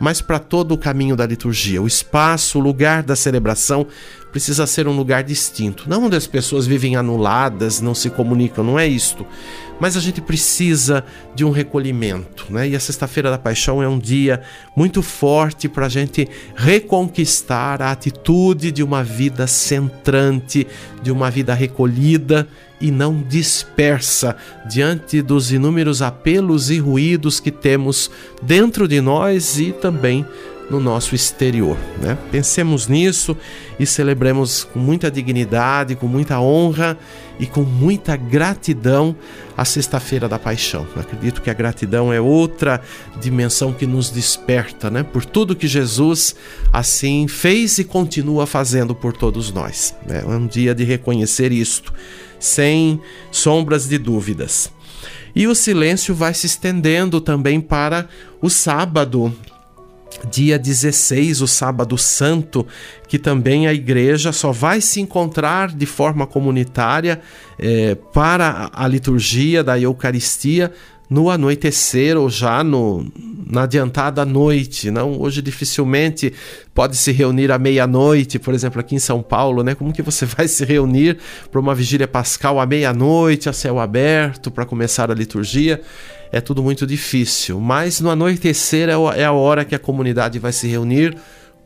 mas 0.00 0.22
para 0.22 0.38
todo 0.38 0.72
o 0.72 0.78
caminho 0.78 1.14
da 1.14 1.26
liturgia. 1.26 1.82
O 1.82 1.86
espaço, 1.86 2.58
o 2.58 2.62
lugar 2.62 3.02
da 3.02 3.14
celebração 3.14 3.86
precisa 4.30 4.66
ser 4.66 4.86
um 4.86 4.96
lugar 4.96 5.22
distinto. 5.22 5.88
Não 5.88 6.04
onde 6.04 6.16
as 6.16 6.26
pessoas 6.26 6.66
vivem 6.66 6.96
anuladas, 6.96 7.80
não 7.80 7.94
se 7.94 8.10
comunicam, 8.10 8.64
não 8.64 8.78
é 8.78 8.86
isto. 8.86 9.26
Mas 9.80 9.96
a 9.96 10.00
gente 10.00 10.20
precisa 10.20 11.04
de 11.34 11.44
um 11.44 11.50
recolhimento, 11.50 12.46
né? 12.50 12.68
E 12.68 12.76
a 12.76 12.80
Sexta-feira 12.80 13.30
da 13.30 13.38
Paixão 13.38 13.82
é 13.82 13.88
um 13.88 13.98
dia 13.98 14.42
muito 14.76 15.02
forte 15.02 15.68
para 15.68 15.86
a 15.86 15.88
gente 15.88 16.28
reconquistar 16.54 17.80
a 17.80 17.90
atitude 17.90 18.70
de 18.70 18.82
uma 18.82 19.02
vida 19.02 19.46
centrante, 19.46 20.66
de 21.02 21.10
uma 21.10 21.30
vida 21.30 21.54
recolhida 21.54 22.46
e 22.80 22.90
não 22.90 23.22
dispersa 23.22 24.36
diante 24.68 25.20
dos 25.20 25.52
inúmeros 25.52 26.00
apelos 26.00 26.70
e 26.70 26.78
ruídos 26.78 27.38
que 27.40 27.50
temos 27.50 28.10
dentro 28.42 28.88
de 28.88 29.00
nós 29.00 29.58
e 29.58 29.72
também 29.72 30.24
no 30.70 30.78
nosso 30.78 31.14
exterior. 31.14 31.76
Né? 32.00 32.16
Pensemos 32.30 32.86
nisso 32.86 33.36
e 33.78 33.84
celebremos 33.84 34.64
com 34.64 34.78
muita 34.78 35.10
dignidade, 35.10 35.96
com 35.96 36.06
muita 36.06 36.40
honra 36.40 36.96
e 37.38 37.46
com 37.46 37.62
muita 37.62 38.16
gratidão 38.16 39.16
a 39.56 39.64
Sexta-feira 39.64 40.28
da 40.28 40.38
Paixão. 40.38 40.86
acredito 40.96 41.42
que 41.42 41.50
a 41.50 41.54
gratidão 41.54 42.12
é 42.12 42.20
outra 42.20 42.80
dimensão 43.20 43.72
que 43.72 43.86
nos 43.86 44.10
desperta, 44.10 44.90
né? 44.90 45.02
Por 45.02 45.24
tudo 45.24 45.56
que 45.56 45.66
Jesus 45.66 46.36
assim 46.72 47.26
fez 47.26 47.78
e 47.78 47.84
continua 47.84 48.46
fazendo 48.46 48.94
por 48.94 49.12
todos 49.12 49.52
nós. 49.52 49.94
Né? 50.06 50.22
É 50.22 50.26
um 50.26 50.46
dia 50.46 50.74
de 50.74 50.84
reconhecer 50.84 51.50
isto 51.52 51.92
sem 52.38 53.00
sombras 53.30 53.86
de 53.86 53.98
dúvidas. 53.98 54.72
E 55.34 55.46
o 55.46 55.54
silêncio 55.54 56.14
vai 56.14 56.34
se 56.34 56.46
estendendo 56.46 57.20
também 57.20 57.60
para 57.60 58.08
o 58.40 58.48
sábado, 58.50 59.32
dia 60.28 60.58
16, 60.58 61.40
o 61.40 61.46
sábado 61.46 61.96
santo, 61.96 62.66
que 63.08 63.18
também 63.18 63.66
a 63.66 63.74
igreja 63.74 64.32
só 64.32 64.52
vai 64.52 64.80
se 64.80 65.00
encontrar 65.00 65.72
de 65.72 65.86
forma 65.86 66.26
comunitária 66.26 67.20
é, 67.58 67.94
para 67.94 68.70
a 68.72 68.86
liturgia 68.88 69.62
da 69.62 69.78
Eucaristia 69.78 70.72
no 71.10 71.28
anoitecer 71.28 72.16
ou 72.16 72.30
já 72.30 72.62
no, 72.62 73.04
na 73.44 73.64
adiantada 73.64 74.24
noite. 74.24 74.92
Não, 74.92 75.20
hoje 75.20 75.42
dificilmente 75.42 76.32
pode 76.72 76.96
se 76.96 77.10
reunir 77.10 77.50
à 77.50 77.58
meia-noite, 77.58 78.38
por 78.38 78.54
exemplo, 78.54 78.78
aqui 78.78 78.94
em 78.94 79.00
São 79.00 79.20
Paulo, 79.20 79.64
né? 79.64 79.74
Como 79.74 79.92
que 79.92 80.02
você 80.02 80.24
vai 80.24 80.46
se 80.46 80.64
reunir 80.64 81.18
para 81.50 81.60
uma 81.60 81.74
vigília 81.74 82.06
pascal 82.06 82.60
à 82.60 82.64
meia-noite, 82.64 83.48
a 83.48 83.52
céu 83.52 83.80
aberto, 83.80 84.52
para 84.52 84.64
começar 84.64 85.10
a 85.10 85.14
liturgia? 85.14 85.82
É 86.32 86.40
tudo 86.40 86.62
muito 86.62 86.86
difícil. 86.86 87.60
Mas 87.60 88.00
no 88.00 88.10
anoitecer 88.10 88.88
é, 88.88 89.20
é 89.20 89.24
a 89.24 89.32
hora 89.32 89.64
que 89.64 89.74
a 89.74 89.78
comunidade 89.78 90.38
vai 90.38 90.52
se 90.52 90.68
reunir 90.68 91.16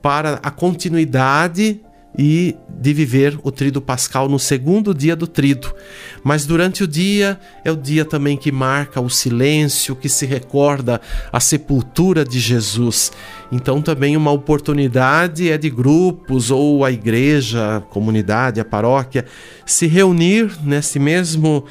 para 0.01 0.35
a 0.43 0.51
continuidade 0.51 1.81
e 2.17 2.55
de 2.69 2.93
viver 2.93 3.39
o 3.43 3.51
trido 3.51 3.81
pascal 3.81 4.29
no 4.29 4.39
segundo 4.39 4.95
dia 4.95 5.17
do 5.17 5.27
trido. 5.27 5.75
Mas 6.23 6.47
durante 6.47 6.85
o 6.85 6.87
dia 6.87 7.41
é 7.65 7.73
o 7.73 7.77
dia 7.77 8.05
também 8.05 8.37
que 8.37 8.53
marca 8.53 9.01
o 9.01 9.11
silêncio, 9.11 9.97
que 9.97 10.09
se 10.09 10.25
recorda 10.25 11.01
a 11.33 11.41
sepultura 11.41 12.25
de 12.25 12.39
Jesus. 12.39 13.11
Então 13.51 13.83
também 13.83 14.17
uma 14.17 14.31
oportunidade 14.31 15.51
é 15.51 15.59
de 15.59 15.69
grupos 15.69 16.51
ou 16.51 16.85
a 16.85 16.93
igreja, 16.93 17.79
a 17.79 17.81
comunidade, 17.81 18.61
a 18.61 18.65
paróquia 18.65 19.25
se 19.67 19.87
reunir 19.87 20.53
nesse 20.63 20.99
mesmo 20.99 21.65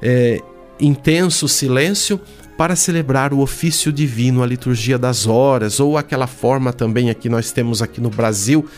é, 0.00 0.40
intenso 0.80 1.46
silêncio 1.48 2.20
para 2.56 2.76
celebrar 2.76 3.32
o 3.32 3.40
ofício 3.40 3.90
divino, 3.90 4.42
a 4.42 4.46
liturgia 4.46 4.98
das 4.98 5.26
horas, 5.26 5.80
ou 5.80 5.96
aquela 5.96 6.26
forma 6.26 6.72
também 6.72 7.08
aqui 7.08 7.28
nós 7.28 7.52
temos 7.52 7.80
aqui 7.80 8.00
no 8.00 8.10
Brasil 8.10 8.68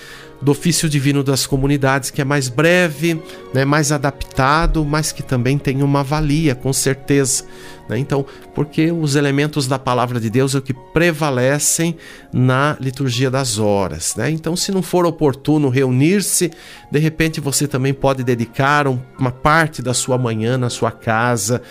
do 0.42 0.50
ofício 0.50 0.88
divino 0.88 1.22
das 1.22 1.46
comunidades, 1.46 2.11
que 2.11 2.20
é 2.20 2.25
mais 2.25 2.49
breve, 2.49 3.22
né, 3.54 3.64
mais 3.64 3.92
adaptado, 3.92 4.84
mas 4.84 5.12
que 5.12 5.22
também 5.22 5.56
tem 5.56 5.82
uma 5.82 6.02
valia, 6.02 6.54
com 6.54 6.72
certeza. 6.72 7.44
Né? 7.88 7.99
Então, 7.99 8.26
porque 8.54 8.90
os 8.90 9.14
elementos 9.14 9.68
da 9.68 9.78
palavra 9.78 10.18
de 10.18 10.28
Deus 10.28 10.54
é 10.54 10.58
o 10.58 10.62
que 10.62 10.75
prevalecem 10.75 11.96
na 12.32 12.76
liturgia 12.80 13.30
das 13.30 13.58
horas. 13.58 14.16
Né? 14.16 14.30
Então, 14.30 14.56
se 14.56 14.72
não 14.72 14.82
for 14.82 15.06
oportuno 15.06 15.68
reunir-se, 15.68 16.50
de 16.90 16.99
repente 16.99 17.40
você 17.40 17.68
também 17.68 17.94
pode 17.94 18.25
dedicar 18.25 18.87
uma 18.88 19.30
parte 19.30 19.80
da 19.80 19.94
sua 19.94 20.18
manhã 20.18 20.58
na 20.58 20.68
sua 20.68 20.90
casa, 20.90 21.62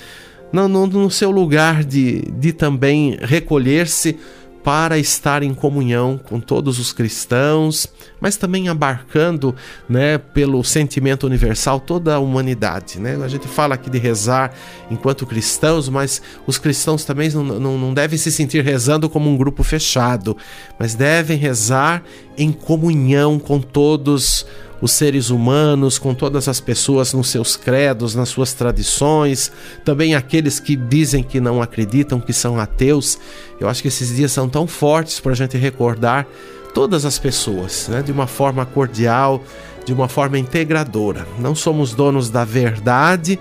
no, 0.51 0.67
no, 0.67 0.87
no 0.87 1.11
seu 1.11 1.29
lugar 1.31 1.83
de, 1.83 2.21
de 2.37 2.53
também 2.53 3.17
recolher-se 3.21 4.17
para 4.63 4.97
estar 4.97 5.43
em 5.43 5.53
comunhão 5.53 6.17
com 6.17 6.39
todos 6.39 6.79
os 6.79 6.93
cristãos, 6.93 7.87
mas 8.19 8.37
também 8.37 8.69
abarcando, 8.69 9.55
né, 9.89 10.17
pelo 10.17 10.63
sentimento 10.63 11.25
universal 11.25 11.79
toda 11.79 12.15
a 12.15 12.19
humanidade, 12.19 12.99
né? 12.99 13.17
A 13.23 13.27
gente 13.27 13.47
fala 13.47 13.75
aqui 13.75 13.89
de 13.89 13.97
rezar 13.97 14.53
enquanto 14.89 15.25
cristãos, 15.25 15.89
mas 15.89 16.21
os 16.45 16.57
cristãos 16.57 17.03
também 17.03 17.29
não, 17.29 17.43
não, 17.43 17.77
não 17.77 17.93
devem 17.93 18.17
se 18.17 18.31
sentir 18.31 18.63
rezando 18.63 19.09
como 19.09 19.29
um 19.29 19.37
grupo 19.37 19.63
fechado, 19.63 20.37
mas 20.77 20.93
devem 20.93 21.37
rezar 21.37 22.03
em 22.37 22.51
comunhão 22.51 23.39
com 23.39 23.59
todos 23.59 24.45
os 24.81 24.91
seres 24.91 25.29
humanos, 25.29 25.99
com 25.99 26.13
todas 26.13 26.47
as 26.47 26.59
pessoas 26.59 27.13
nos 27.13 27.29
seus 27.29 27.55
credos, 27.55 28.15
nas 28.15 28.29
suas 28.29 28.53
tradições, 28.53 29.51
também 29.85 30.15
aqueles 30.15 30.59
que 30.59 30.75
dizem 30.75 31.23
que 31.23 31.39
não 31.39 31.61
acreditam, 31.61 32.19
que 32.19 32.33
são 32.33 32.59
ateus. 32.59 33.19
Eu 33.59 33.69
acho 33.69 33.81
que 33.81 33.87
esses 33.87 34.15
dias 34.15 34.31
são 34.31 34.49
tão 34.49 34.65
fortes 34.65 35.19
para 35.19 35.33
a 35.33 35.35
gente 35.35 35.57
recordar 35.57 36.25
todas 36.73 37.05
as 37.05 37.19
pessoas, 37.19 37.87
né, 37.89 38.01
de 38.01 38.11
uma 38.11 38.25
forma 38.25 38.65
cordial, 38.65 39.43
de 39.85 39.93
uma 39.93 40.07
forma 40.07 40.39
integradora. 40.39 41.27
Não 41.37 41.53
somos 41.53 41.93
donos 41.93 42.29
da 42.29 42.43
verdade, 42.43 43.39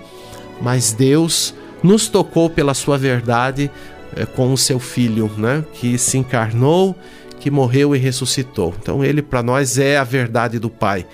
mas 0.61 0.91
Deus 0.91 1.53
nos 1.81 2.07
tocou 2.07 2.49
pela 2.49 2.73
sua 2.73 2.97
verdade 2.97 3.71
é, 4.15 4.25
com 4.25 4.53
o 4.53 4.57
seu 4.57 4.79
filho, 4.79 5.31
né, 5.37 5.63
que 5.73 5.97
se 5.97 6.17
encarnou 6.17 6.95
que 7.41 7.49
morreu 7.49 7.95
e 7.95 7.99
ressuscitou. 7.99 8.73
Então 8.79 9.03
ele 9.03 9.21
para 9.21 9.41
nós 9.41 9.79
é 9.79 9.97
a 9.97 10.03
verdade 10.03 10.59
do 10.59 10.69
Pai. 10.69 11.07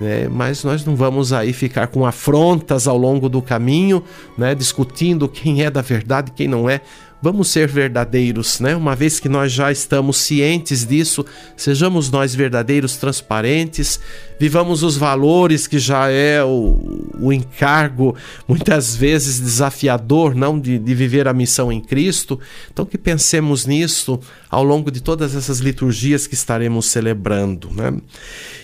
Né? 0.00 0.28
Mas 0.30 0.62
nós 0.62 0.84
não 0.84 0.94
vamos 0.94 1.32
aí 1.32 1.52
ficar 1.52 1.88
com 1.88 2.06
afrontas 2.06 2.86
ao 2.86 2.96
longo 2.96 3.28
do 3.28 3.42
caminho, 3.42 4.02
né? 4.38 4.54
discutindo 4.54 5.28
quem 5.28 5.62
é 5.62 5.70
da 5.70 5.82
verdade, 5.82 6.32
quem 6.34 6.46
não 6.46 6.70
é. 6.70 6.80
vamos 7.20 7.50
ser 7.50 7.68
verdadeiros, 7.68 8.58
né? 8.58 8.74
Uma 8.74 8.96
vez 8.96 9.20
que 9.20 9.28
nós 9.28 9.52
já 9.52 9.70
estamos 9.70 10.16
cientes 10.16 10.84
disso, 10.84 11.24
sejamos 11.56 12.10
nós 12.10 12.34
verdadeiros, 12.34 12.96
transparentes, 12.96 14.00
vivamos 14.40 14.82
os 14.82 14.96
valores 14.96 15.68
que 15.68 15.78
já 15.78 16.08
é 16.08 16.42
o, 16.42 17.06
o 17.20 17.32
encargo, 17.32 18.16
muitas 18.48 18.96
vezes 18.96 19.38
desafiador, 19.38 20.34
não 20.34 20.58
de, 20.58 20.80
de 20.80 20.94
viver 20.96 21.28
a 21.28 21.32
missão 21.32 21.70
em 21.70 21.80
Cristo. 21.80 22.40
Então, 22.72 22.84
que 22.84 22.98
pensemos 22.98 23.66
nisso 23.66 24.18
ao 24.52 24.62
longo 24.62 24.90
de 24.90 25.02
todas 25.02 25.34
essas 25.34 25.60
liturgias 25.60 26.26
que 26.26 26.34
estaremos 26.34 26.84
celebrando, 26.84 27.70
né? 27.70 27.90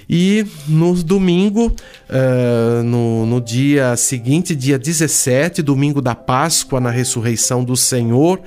E 0.06 0.44
no 0.68 0.94
domingo, 1.02 1.74
uh, 2.10 2.82
no, 2.82 3.24
no 3.24 3.40
dia 3.40 3.96
seguinte, 3.96 4.54
dia 4.54 4.78
17, 4.78 5.62
domingo 5.62 6.02
da 6.02 6.14
Páscoa, 6.14 6.78
na 6.78 6.90
ressurreição 6.90 7.64
do 7.64 7.74
Senhor, 7.74 8.38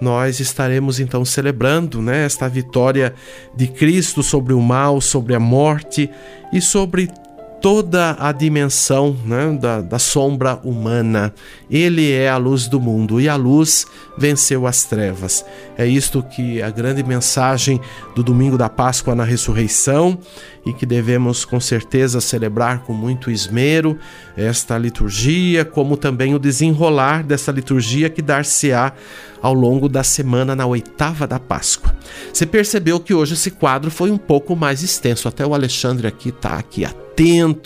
nós 0.00 0.40
estaremos 0.40 0.98
então 0.98 1.26
celebrando 1.26 2.00
né, 2.00 2.24
esta 2.24 2.48
vitória 2.48 3.14
de 3.54 3.66
Cristo 3.66 4.22
sobre 4.22 4.54
o 4.54 4.60
mal, 4.60 4.98
sobre 5.00 5.34
a 5.34 5.40
morte 5.40 6.08
e 6.52 6.60
sobre 6.60 7.10
toda 7.60 8.16
a 8.18 8.32
dimensão 8.32 9.16
né, 9.24 9.56
da, 9.60 9.80
da 9.80 9.98
sombra 9.98 10.58
humana. 10.62 11.32
Ele 11.70 12.12
é 12.12 12.28
a 12.28 12.36
luz 12.36 12.66
do 12.66 12.80
mundo 12.80 13.20
e 13.20 13.28
a 13.28 13.36
luz 13.36 13.86
venceu 14.16 14.66
as 14.66 14.84
trevas. 14.84 15.44
É 15.76 15.86
isto 15.86 16.22
que 16.22 16.62
a 16.62 16.70
grande 16.70 17.02
mensagem 17.02 17.80
do 18.14 18.22
domingo 18.22 18.56
da 18.56 18.68
Páscoa 18.68 19.14
na 19.14 19.24
ressurreição 19.24 20.18
e 20.64 20.72
que 20.72 20.84
devemos 20.84 21.44
com 21.44 21.60
certeza 21.60 22.20
celebrar 22.20 22.80
com 22.80 22.92
muito 22.92 23.30
esmero 23.30 23.98
esta 24.36 24.76
liturgia, 24.76 25.64
como 25.64 25.96
também 25.96 26.34
o 26.34 26.38
desenrolar 26.38 27.22
dessa 27.22 27.50
liturgia 27.50 28.10
que 28.10 28.22
dar-se-á 28.22 28.92
ao 29.40 29.54
longo 29.54 29.88
da 29.88 30.02
semana 30.02 30.54
na 30.54 30.66
oitava 30.66 31.26
da 31.26 31.38
Páscoa. 31.38 31.94
Você 32.32 32.44
percebeu 32.44 33.00
que 33.00 33.14
hoje 33.14 33.34
esse 33.34 33.50
quadro 33.50 33.90
foi 33.90 34.10
um 34.10 34.18
pouco 34.18 34.56
mais 34.56 34.82
extenso, 34.82 35.28
até 35.28 35.46
o 35.46 35.54
Alexandre 35.54 36.06
aqui 36.06 36.30
está 36.30 36.54
aqui 36.54 36.84
atento, 36.84 37.07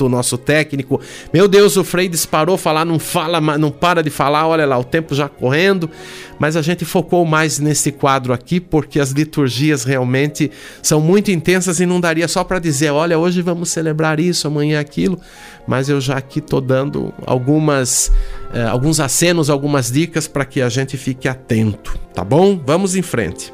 nosso 0.09 0.39
técnico. 0.39 1.01
Meu 1.33 1.47
Deus, 1.47 1.77
o 1.77 1.85
Frei 1.85 2.09
disparou 2.09 2.57
falar, 2.57 2.85
não 2.85 2.99
fala, 2.99 3.41
não 3.59 3.71
para 3.71 4.03
de 4.03 4.11
falar, 4.11 4.47
olha 4.47 4.67
lá, 4.67 4.79
o 4.79 4.85
tempo 4.85 5.15
já 5.15 5.29
correndo. 5.29 5.91
Mas 6.39 6.57
a 6.57 6.63
gente 6.63 6.85
focou 6.85 7.25
mais 7.25 7.59
nesse 7.59 7.93
quadro 7.93 8.33
aqui 8.33 8.59
porque 8.59 8.99
as 8.99 9.11
liturgias 9.11 9.85
realmente 9.85 10.51
são 10.83 11.01
muito 11.01 11.31
intensas 11.31 11.79
e 11.81 11.87
não 11.87 12.01
daria 12.01 12.27
só 12.27 12.43
para 12.43 12.59
dizer, 12.59 12.91
olha, 12.91 13.19
hoje 13.19 13.43
vamos 13.43 13.71
celebrar 13.71 14.19
isso, 14.19 14.47
amanhã 14.47 14.81
aquilo. 14.81 15.19
Mas 15.67 15.89
eu 15.89 16.01
já 16.01 16.17
aqui 16.17 16.41
tô 16.41 16.61
dando 16.61 17.15
algumas 17.25 18.11
eh, 18.53 18.65
alguns 18.65 19.01
acenos, 19.01 19.49
algumas 19.49 19.91
dicas 19.91 20.27
para 20.27 20.45
que 20.45 20.61
a 20.61 20.69
gente 20.69 20.97
fique 20.97 21.29
atento, 21.29 21.99
tá 22.15 22.25
bom? 22.25 22.61
Vamos 22.65 22.97
em 22.97 23.03
frente. 23.03 23.53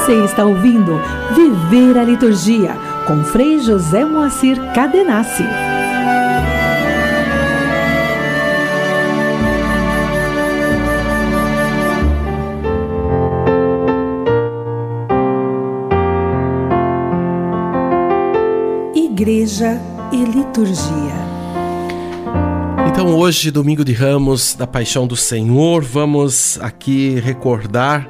Você 0.00 0.24
está 0.24 0.46
ouvindo 0.46 0.98
Viver 1.34 1.98
a 1.98 2.02
Liturgia 2.02 2.74
com 3.06 3.22
Frei 3.22 3.60
José 3.60 4.02
Moacir 4.02 4.56
Cadenassi. 4.72 5.44
Igreja 18.94 19.78
e 20.10 20.24
Liturgia. 20.24 20.80
Então, 22.88 23.14
hoje, 23.14 23.50
domingo 23.50 23.84
de 23.84 23.92
Ramos 23.92 24.54
da 24.54 24.66
Paixão 24.66 25.06
do 25.06 25.14
Senhor, 25.14 25.82
vamos 25.82 26.58
aqui 26.60 27.20
recordar 27.20 28.08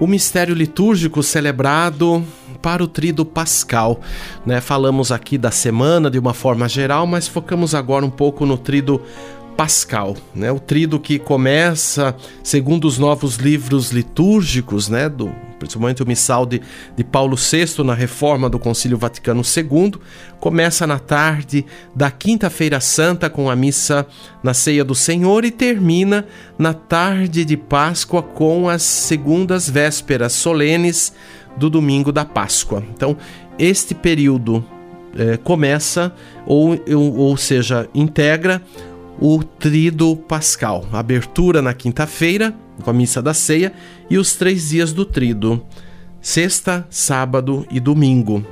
o 0.00 0.06
mistério 0.06 0.54
litúrgico 0.54 1.22
celebrado 1.22 2.24
para 2.62 2.82
o 2.82 2.88
trido 2.88 3.24
pascal. 3.24 4.00
Né? 4.44 4.60
Falamos 4.60 5.12
aqui 5.12 5.38
da 5.38 5.50
semana 5.50 6.10
de 6.10 6.18
uma 6.18 6.34
forma 6.34 6.68
geral, 6.68 7.06
mas 7.06 7.28
focamos 7.28 7.74
agora 7.74 8.04
um 8.04 8.10
pouco 8.10 8.44
no 8.44 8.58
trido 8.58 9.00
pascal, 9.56 10.16
né? 10.32 10.52
O 10.52 10.60
trido 10.60 11.00
que 11.00 11.18
começa, 11.18 12.14
segundo 12.44 12.84
os 12.84 12.96
novos 12.96 13.38
livros 13.38 13.90
litúrgicos, 13.90 14.88
né, 14.88 15.08
do 15.08 15.34
principalmente 15.58 16.02
o 16.02 16.06
missal 16.06 16.46
de, 16.46 16.60
de 16.96 17.04
Paulo 17.04 17.36
VI 17.36 17.82
na 17.84 17.94
reforma 17.94 18.48
do 18.48 18.58
Concílio 18.58 18.96
Vaticano 18.96 19.42
II, 19.42 19.94
começa 20.40 20.86
na 20.86 20.98
tarde 20.98 21.64
da 21.94 22.10
Quinta-feira 22.10 22.80
Santa 22.80 23.28
com 23.28 23.50
a 23.50 23.56
missa 23.56 24.06
na 24.42 24.54
Ceia 24.54 24.84
do 24.84 24.94
Senhor 24.94 25.44
e 25.44 25.50
termina 25.50 26.26
na 26.58 26.72
tarde 26.72 27.44
de 27.44 27.56
Páscoa 27.56 28.22
com 28.22 28.68
as 28.68 28.82
segundas 28.82 29.68
vésperas 29.68 30.32
solenes 30.32 31.12
do 31.56 31.68
domingo 31.68 32.12
da 32.12 32.24
Páscoa. 32.24 32.82
Então, 32.94 33.16
este 33.58 33.94
período 33.94 34.64
é, 35.16 35.36
começa, 35.36 36.14
ou, 36.46 36.78
ou, 36.94 37.36
seja, 37.36 37.88
integra 37.94 38.62
o 39.20 39.42
Trido 39.42 40.16
Pascal. 40.16 40.86
Abertura 40.92 41.60
na 41.60 41.74
quinta-feira, 41.74 42.54
com 42.82 42.90
a 42.90 42.92
missa 42.92 43.20
da 43.20 43.34
ceia, 43.34 43.72
e 44.08 44.18
os 44.18 44.34
três 44.34 44.70
dias 44.70 44.92
do 44.92 45.04
Trido, 45.04 45.64
sexta, 46.20 46.86
sábado 46.90 47.66
e 47.70 47.80
domingo. 47.80 48.44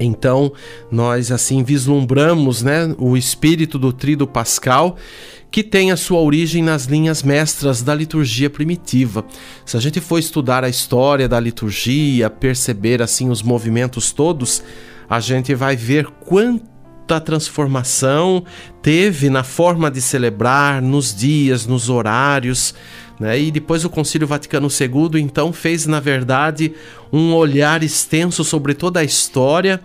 Então, 0.00 0.52
nós 0.90 1.30
assim 1.30 1.62
vislumbramos 1.62 2.62
né, 2.62 2.94
o 2.98 3.16
espírito 3.16 3.78
do 3.78 3.92
Trido 3.92 4.26
Pascal, 4.26 4.96
que 5.50 5.62
tem 5.62 5.92
a 5.92 5.96
sua 5.96 6.20
origem 6.20 6.64
nas 6.64 6.86
linhas 6.86 7.22
mestras 7.22 7.80
da 7.80 7.94
liturgia 7.94 8.50
primitiva. 8.50 9.24
Se 9.64 9.76
a 9.76 9.80
gente 9.80 10.00
for 10.00 10.18
estudar 10.18 10.64
a 10.64 10.68
história 10.68 11.28
da 11.28 11.38
liturgia, 11.38 12.28
perceber 12.28 13.00
assim 13.00 13.30
os 13.30 13.40
movimentos 13.40 14.10
todos, 14.10 14.64
a 15.08 15.20
gente 15.20 15.54
vai 15.54 15.76
ver 15.76 16.06
quanto 16.06 16.74
a 17.08 17.20
transformação 17.20 18.44
teve 18.82 19.30
na 19.30 19.44
forma 19.44 19.90
de 19.90 20.00
celebrar, 20.00 20.82
nos 20.82 21.14
dias, 21.14 21.66
nos 21.66 21.88
horários. 21.88 22.74
Né? 23.18 23.38
E 23.40 23.50
depois 23.50 23.84
o 23.84 23.90
Concílio 23.90 24.26
Vaticano 24.26 24.68
II, 24.68 25.20
então, 25.20 25.52
fez, 25.52 25.86
na 25.86 26.00
verdade, 26.00 26.74
um 27.12 27.32
olhar 27.34 27.82
extenso 27.82 28.42
sobre 28.42 28.74
toda 28.74 29.00
a 29.00 29.04
história 29.04 29.80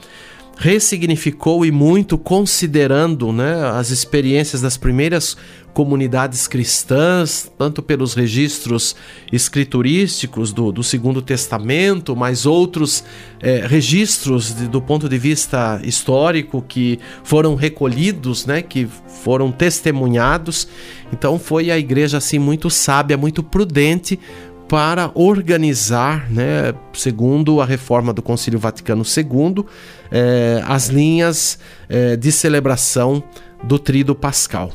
ressignificou 0.59 1.65
e 1.65 1.71
muito 1.71 2.17
considerando 2.17 3.31
né, 3.31 3.65
as 3.69 3.91
experiências 3.91 4.61
das 4.61 4.75
primeiras 4.75 5.37
comunidades 5.73 6.49
cristãs, 6.49 7.49
tanto 7.57 7.81
pelos 7.81 8.13
registros 8.13 8.93
escriturísticos 9.31 10.51
do, 10.51 10.69
do 10.69 10.83
Segundo 10.83 11.21
Testamento, 11.21 12.13
mas 12.13 12.45
outros 12.45 13.05
é, 13.39 13.65
registros 13.65 14.53
de, 14.53 14.67
do 14.67 14.81
ponto 14.81 15.07
de 15.07 15.17
vista 15.17 15.79
histórico 15.81 16.61
que 16.61 16.99
foram 17.23 17.55
recolhidos, 17.55 18.45
né, 18.45 18.61
que 18.61 18.85
foram 19.23 19.53
testemunhados. 19.53 20.67
Então 21.13 21.39
foi 21.39 21.71
a 21.71 21.79
igreja 21.79 22.17
assim 22.17 22.37
muito 22.37 22.69
sábia, 22.69 23.15
muito 23.15 23.41
prudente 23.41 24.19
para 24.69 25.10
organizar, 25.15 26.29
né, 26.29 26.75
segundo 26.93 27.60
a 27.60 27.65
reforma 27.65 28.13
do 28.13 28.21
Concílio 28.21 28.60
Vaticano 28.60 29.03
II, 29.03 29.65
eh, 30.12 30.63
as 30.63 30.89
linhas 30.89 31.58
eh, 31.89 32.15
de 32.15 32.32
celebração 32.32 33.23
do 33.63 33.79
Tríduo 33.79 34.13
Pascal. 34.13 34.71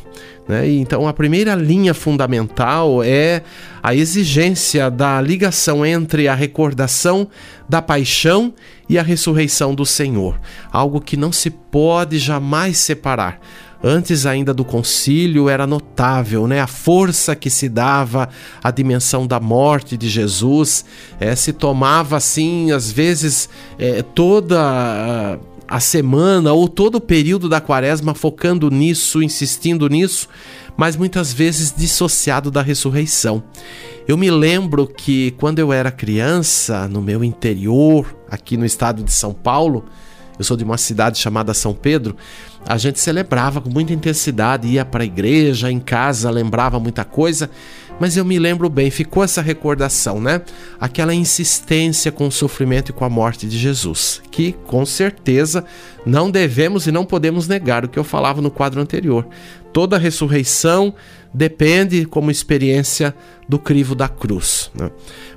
Né? 0.48 0.68
Então, 0.68 1.06
a 1.06 1.12
primeira 1.12 1.54
linha 1.54 1.94
fundamental 1.94 3.04
é 3.04 3.42
a 3.80 3.94
exigência 3.94 4.90
da 4.90 5.20
ligação 5.20 5.86
entre 5.86 6.26
a 6.26 6.34
recordação 6.34 7.28
da 7.68 7.80
paixão 7.80 8.52
e 8.88 8.98
a 8.98 9.02
ressurreição 9.02 9.76
do 9.76 9.86
Senhor, 9.86 10.40
algo 10.72 11.00
que 11.00 11.16
não 11.16 11.30
se 11.30 11.50
pode 11.50 12.18
jamais 12.18 12.78
separar 12.78 13.40
antes 13.82 14.26
ainda 14.26 14.54
do 14.54 14.64
concílio 14.64 15.48
era 15.48 15.66
notável, 15.66 16.46
né? 16.46 16.60
A 16.60 16.66
força 16.66 17.36
que 17.36 17.50
se 17.50 17.68
dava 17.68 18.28
à 18.62 18.70
dimensão 18.70 19.26
da 19.26 19.38
morte 19.38 19.96
de 19.96 20.08
Jesus, 20.08 20.84
é, 21.20 21.34
se 21.34 21.52
tomava 21.52 22.16
assim, 22.16 22.72
às 22.72 22.90
vezes, 22.90 23.48
é, 23.78 24.02
toda 24.02 25.38
a 25.68 25.80
semana 25.80 26.52
ou 26.52 26.68
todo 26.68 26.96
o 26.96 27.00
período 27.00 27.48
da 27.48 27.60
quaresma 27.60 28.14
focando 28.14 28.70
nisso, 28.70 29.22
insistindo 29.22 29.88
nisso, 29.88 30.28
mas 30.76 30.96
muitas 30.96 31.32
vezes 31.32 31.74
dissociado 31.76 32.50
da 32.50 32.62
ressurreição. 32.62 33.42
Eu 34.06 34.16
me 34.16 34.30
lembro 34.30 34.86
que 34.86 35.30
quando 35.32 35.58
eu 35.58 35.72
era 35.72 35.90
criança, 35.90 36.86
no 36.88 37.00
meu 37.00 37.24
interior, 37.24 38.14
aqui 38.30 38.56
no 38.56 38.66
estado 38.66 39.02
de 39.02 39.12
São 39.12 39.32
Paulo, 39.32 39.84
eu 40.38 40.44
sou 40.44 40.56
de 40.56 40.64
uma 40.64 40.76
cidade 40.76 41.18
chamada 41.18 41.54
São 41.54 41.72
Pedro, 41.72 42.16
a 42.66 42.78
gente 42.78 42.98
celebrava 42.98 43.60
com 43.60 43.70
muita 43.70 43.92
intensidade, 43.92 44.68
ia 44.68 44.84
para 44.84 45.02
a 45.02 45.06
igreja, 45.06 45.70
em 45.70 45.80
casa, 45.80 46.30
lembrava 46.30 46.80
muita 46.80 47.04
coisa, 47.04 47.50
mas 48.00 48.16
eu 48.16 48.24
me 48.24 48.38
lembro 48.38 48.68
bem, 48.68 48.90
ficou 48.90 49.22
essa 49.22 49.40
recordação, 49.40 50.20
né? 50.20 50.42
Aquela 50.80 51.14
insistência 51.14 52.10
com 52.10 52.26
o 52.26 52.32
sofrimento 52.32 52.90
e 52.90 52.92
com 52.92 53.04
a 53.04 53.10
morte 53.10 53.46
de 53.46 53.56
Jesus, 53.56 54.20
que 54.30 54.52
com 54.66 54.84
certeza 54.84 55.64
não 56.04 56.30
devemos 56.30 56.86
e 56.86 56.92
não 56.92 57.04
podemos 57.04 57.46
negar 57.46 57.84
o 57.84 57.88
que 57.88 57.98
eu 57.98 58.04
falava 58.04 58.42
no 58.42 58.50
quadro 58.50 58.80
anterior. 58.80 59.26
Toda 59.72 59.98
ressurreição 59.98 60.94
depende, 61.32 62.04
como 62.04 62.30
experiência, 62.30 63.14
do 63.48 63.58
crivo 63.58 63.94
da 63.94 64.08
cruz. 64.08 64.70
Né? 64.74 64.90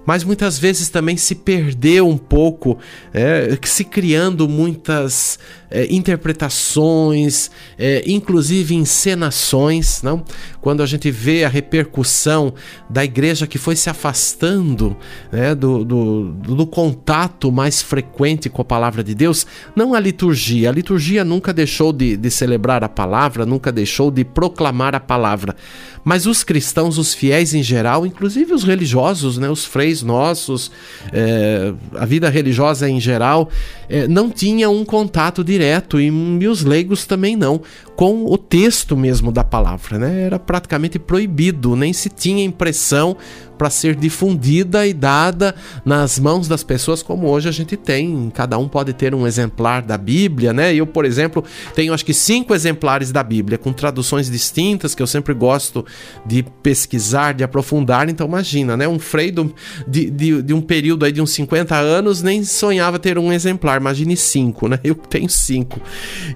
Mas 0.06 0.24
muitas 0.24 0.58
vezes 0.58 0.90
também 0.90 1.18
se 1.18 1.36
perdeu 1.36 2.08
um 2.08 2.18
pouco, 2.18 2.78
é, 3.14 3.58
se 3.64 3.84
criando 3.84 4.48
muitas 4.48 5.40
é, 5.70 5.88
interpretações, 5.94 7.52
é, 7.78 8.04
inclusive 8.06 8.76
encenações. 8.76 10.02
Não? 10.02 10.24
Quando 10.62 10.82
a 10.82 10.86
gente 10.86 11.10
vê 11.12 11.44
a 11.44 11.50
repercussão 11.50 12.54
da 12.90 13.04
igreja 13.04 13.48
que 13.48 13.58
foi 13.58 13.76
se 13.76 13.90
afastando 13.90 14.96
né, 15.32 15.54
do, 15.56 15.84
do, 15.84 16.32
do 16.34 16.68
contato 16.68 17.52
mais 17.52 17.82
frequente 17.82 18.50
com 18.50 18.62
a 18.62 18.66
palavra 18.66 19.04
de 19.04 19.14
Deus, 19.14 19.46
não 19.76 19.94
a 19.94 20.00
liturgia. 20.00 20.70
A 20.70 20.72
liturgia 20.74 21.24
nunca 21.24 21.54
deixou 21.54 21.92
de, 21.92 22.18
de 22.18 22.30
celebrar 22.30 22.84
a 22.84 22.90
palavra, 22.90 23.46
nunca 23.46 23.72
deixou 23.72 24.12
de 24.12 24.24
proclamar 24.24 24.96
a 24.96 25.00
palavra. 25.00 25.56
Mas 26.04 26.26
os 26.26 26.42
cristãos, 26.42 26.98
os 26.98 27.14
fiéis 27.14 27.54
em 27.54 27.62
geral, 27.62 28.06
inclusive 28.06 28.54
os 28.54 28.64
religiosos, 28.64 29.38
né, 29.38 29.50
os 29.50 29.66
freis 29.66 30.02
nossos, 30.02 30.72
é, 31.12 31.74
a 31.96 32.06
vida 32.06 32.30
religiosa 32.30 32.90
em 32.90 32.98
geral, 32.98 33.50
é, 33.90 34.08
não 34.08 34.30
tinha 34.30 34.70
um 34.70 34.86
contato 34.86 35.44
direto, 35.58 36.00
e, 36.00 36.48
os 36.48 36.64
leigos 36.64 37.06
também 37.06 37.36
não, 37.36 37.62
com 37.96 38.26
o 38.26 38.38
texto 38.38 38.96
mesmo 38.96 39.32
da 39.32 39.44
palavra. 39.44 39.98
Né? 39.98 40.22
Era 40.22 40.38
praticamente 40.38 41.00
proibido, 41.00 41.76
nem 41.76 41.92
se 41.92 42.10
tinha 42.10 42.44
impressão 42.44 43.18
para 43.58 43.70
ser 43.70 43.96
difundida 43.96 44.86
e 44.86 44.94
dada 44.94 45.56
nas 45.84 46.20
mãos 46.20 46.48
das 46.48 46.64
pessoas 46.64 47.02
como 47.02 47.28
hoje 47.28 47.50
a 47.50 47.52
gente 47.52 47.76
tem. 47.76 48.32
Cada 48.34 48.58
um 48.58 48.68
pode 48.68 48.94
ter 48.94 49.16
um 49.16 49.26
exemplar 49.26 49.82
da 49.82 49.98
Bíblia, 49.98 50.54
né? 50.54 50.74
Eu, 50.74 50.86
por 50.86 51.06
exemplo, 51.06 51.44
tenho 51.74 51.94
acho 51.94 52.06
que 52.06 52.14
cinco 52.14 52.54
exemplares 52.54 53.12
da 53.12 53.24
Bíblia 53.24 53.58
com 53.58 53.74
traduções 53.74 54.30
distintas 54.30 54.94
que 54.94 55.02
eu 55.02 55.08
sempre 55.08 55.34
gosto 55.34 55.86
de 56.26 56.44
pesquisar, 56.62 57.34
de 57.34 57.44
aprofundar. 57.44 58.10
Então 58.10 58.28
imagina, 58.28 58.78
né? 58.78 58.88
Um 58.88 59.00
frei 59.00 59.32
do, 59.32 59.54
de, 59.88 60.10
de, 60.10 60.42
de, 60.42 60.54
um 60.54 60.62
período 60.62 61.06
aí 61.06 61.12
de 61.12 61.22
uns 61.22 61.32
50 61.32 61.76
anos 61.76 62.22
nem 62.22 62.44
sonhava 62.44 63.00
ter 63.00 63.18
um 63.18 63.32
exemplar. 63.32 63.80
Imagine 63.80 64.16
cinco, 64.16 64.68
né? 64.68 64.80
Eu 64.84 64.96
tenho 64.96 65.30
cinco. 65.30 65.80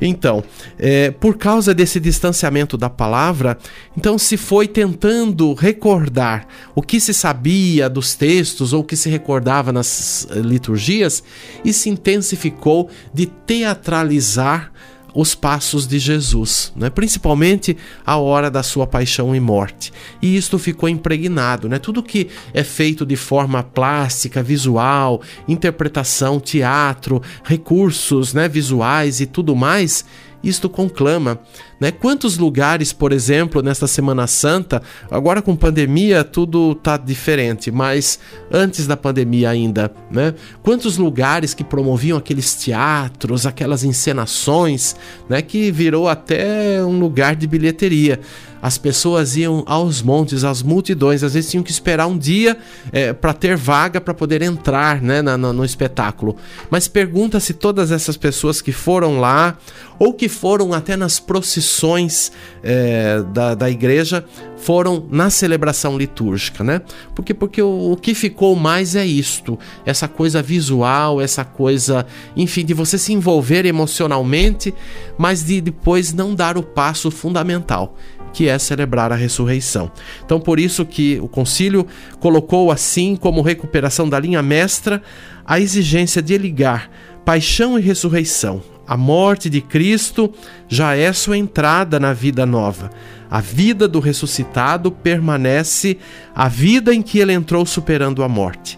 Então, 0.01 0.43
é, 0.79 1.11
por 1.11 1.37
causa 1.37 1.73
desse 1.73 1.99
distanciamento 1.99 2.77
da 2.77 2.89
palavra, 2.89 3.57
então 3.95 4.17
se 4.17 4.37
foi 4.37 4.67
tentando 4.67 5.53
recordar 5.53 6.47
o 6.75 6.81
que 6.81 6.99
se 6.99 7.10
se 7.11 7.19
sabia 7.19 7.89
dos 7.89 8.15
textos 8.15 8.73
ou 8.73 8.83
que 8.83 8.95
se 8.95 9.09
recordava 9.09 9.71
nas 9.71 10.27
eh, 10.29 10.39
liturgias 10.39 11.23
e 11.63 11.73
se 11.73 11.89
intensificou 11.89 12.89
de 13.13 13.25
teatralizar 13.25 14.71
os 15.13 15.35
passos 15.35 15.85
de 15.85 15.99
Jesus, 15.99 16.71
né? 16.73 16.89
principalmente 16.89 17.75
a 18.05 18.15
hora 18.15 18.49
da 18.49 18.63
sua 18.63 18.87
paixão 18.87 19.35
e 19.35 19.41
morte. 19.41 19.91
E 20.21 20.37
isto 20.37 20.57
ficou 20.57 20.87
impregnado. 20.87 21.67
Né? 21.67 21.77
Tudo 21.79 22.01
que 22.01 22.29
é 22.53 22.63
feito 22.63 23.05
de 23.05 23.17
forma 23.17 23.61
plástica, 23.61 24.41
visual, 24.41 25.21
interpretação, 25.49 26.39
teatro, 26.39 27.21
recursos 27.43 28.33
né, 28.33 28.47
visuais 28.47 29.19
e 29.19 29.25
tudo 29.25 29.53
mais, 29.53 30.05
isto 30.43 30.69
conclama. 30.69 31.39
Né? 31.79 31.91
Quantos 31.91 32.37
lugares, 32.37 32.93
por 32.93 33.11
exemplo, 33.11 33.61
nesta 33.61 33.87
Semana 33.87 34.27
Santa, 34.27 34.81
agora 35.09 35.41
com 35.41 35.55
pandemia 35.55 36.23
tudo 36.23 36.73
está 36.73 36.97
diferente, 36.97 37.71
mas 37.71 38.19
antes 38.51 38.85
da 38.87 38.95
pandemia 38.95 39.49
ainda, 39.49 39.91
né? 40.09 40.33
quantos 40.61 40.97
lugares 40.97 41.53
que 41.53 41.63
promoviam 41.63 42.17
aqueles 42.17 42.53
teatros, 42.55 43.45
aquelas 43.45 43.83
encenações, 43.83 44.95
né? 45.27 45.41
que 45.41 45.71
virou 45.71 46.07
até 46.07 46.83
um 46.83 46.99
lugar 46.99 47.35
de 47.35 47.47
bilheteria 47.47 48.19
as 48.61 48.77
pessoas 48.77 49.35
iam 49.35 49.63
aos 49.65 50.01
montes, 50.01 50.43
às 50.43 50.61
multidões, 50.61 51.23
às 51.23 51.33
vezes 51.33 51.49
tinham 51.49 51.63
que 51.63 51.71
esperar 51.71 52.07
um 52.07 52.17
dia 52.17 52.57
é, 52.91 53.11
para 53.11 53.33
ter 53.33 53.57
vaga 53.57 53.99
para 53.99 54.13
poder 54.13 54.41
entrar 54.41 55.01
né, 55.01 55.21
na, 55.21 55.37
no, 55.37 55.51
no 55.51 55.65
espetáculo. 55.65 56.35
Mas 56.69 56.87
pergunta 56.87 57.39
se 57.39 57.53
todas 57.53 57.91
essas 57.91 58.17
pessoas 58.17 58.61
que 58.61 58.71
foram 58.71 59.19
lá, 59.19 59.57
ou 59.97 60.13
que 60.13 60.27
foram 60.27 60.73
até 60.73 60.95
nas 60.95 61.19
procissões 61.19 62.31
é, 62.63 63.21
da, 63.33 63.53
da 63.53 63.69
igreja, 63.69 64.25
foram 64.57 65.05
na 65.09 65.29
celebração 65.29 65.97
litúrgica, 65.97 66.63
né? 66.63 66.81
Porque, 67.15 67.33
porque 67.33 67.61
o, 67.61 67.91
o, 67.91 67.97
que 67.97 68.13
ficou 68.13 68.55
mais 68.55 68.95
é 68.95 69.05
isto, 69.05 69.57
essa 69.85 70.07
coisa 70.07 70.41
visual, 70.41 71.19
essa 71.19 71.43
coisa, 71.43 72.05
enfim, 72.35 72.63
de 72.63 72.73
você 72.73 72.97
se 72.97 73.11
envolver 73.11 73.65
emocionalmente, 73.65 74.73
mas 75.17 75.43
de 75.43 75.61
depois 75.61 76.13
não 76.13 76.33
dar 76.35 76.57
o 76.57 76.63
passo 76.63 77.09
fundamental, 77.09 77.95
que 78.33 78.47
é 78.47 78.57
celebrar 78.57 79.11
a 79.11 79.15
ressurreição. 79.15 79.91
Então, 80.25 80.39
por 80.39 80.59
isso 80.59 80.85
que 80.85 81.19
o 81.21 81.27
concílio 81.27 81.85
colocou 82.19 82.71
assim 82.71 83.15
como 83.15 83.41
recuperação 83.41 84.07
da 84.07 84.19
linha 84.19 84.41
mestra 84.41 85.01
a 85.45 85.59
exigência 85.59 86.21
de 86.21 86.37
ligar 86.37 86.89
paixão 87.25 87.77
e 87.77 87.81
ressurreição. 87.81 88.61
A 88.87 88.97
morte 88.97 89.49
de 89.49 89.61
Cristo 89.61 90.33
já 90.67 90.95
é 90.95 91.13
sua 91.13 91.37
entrada 91.37 91.99
na 91.99 92.13
vida 92.13 92.45
nova. 92.45 92.89
A 93.29 93.39
vida 93.39 93.87
do 93.87 93.99
ressuscitado 93.99 94.91
permanece 94.91 95.97
a 96.35 96.49
vida 96.49 96.93
em 96.93 97.01
que 97.01 97.19
ele 97.19 97.31
entrou 97.31 97.65
superando 97.65 98.23
a 98.23 98.27
morte. 98.27 98.77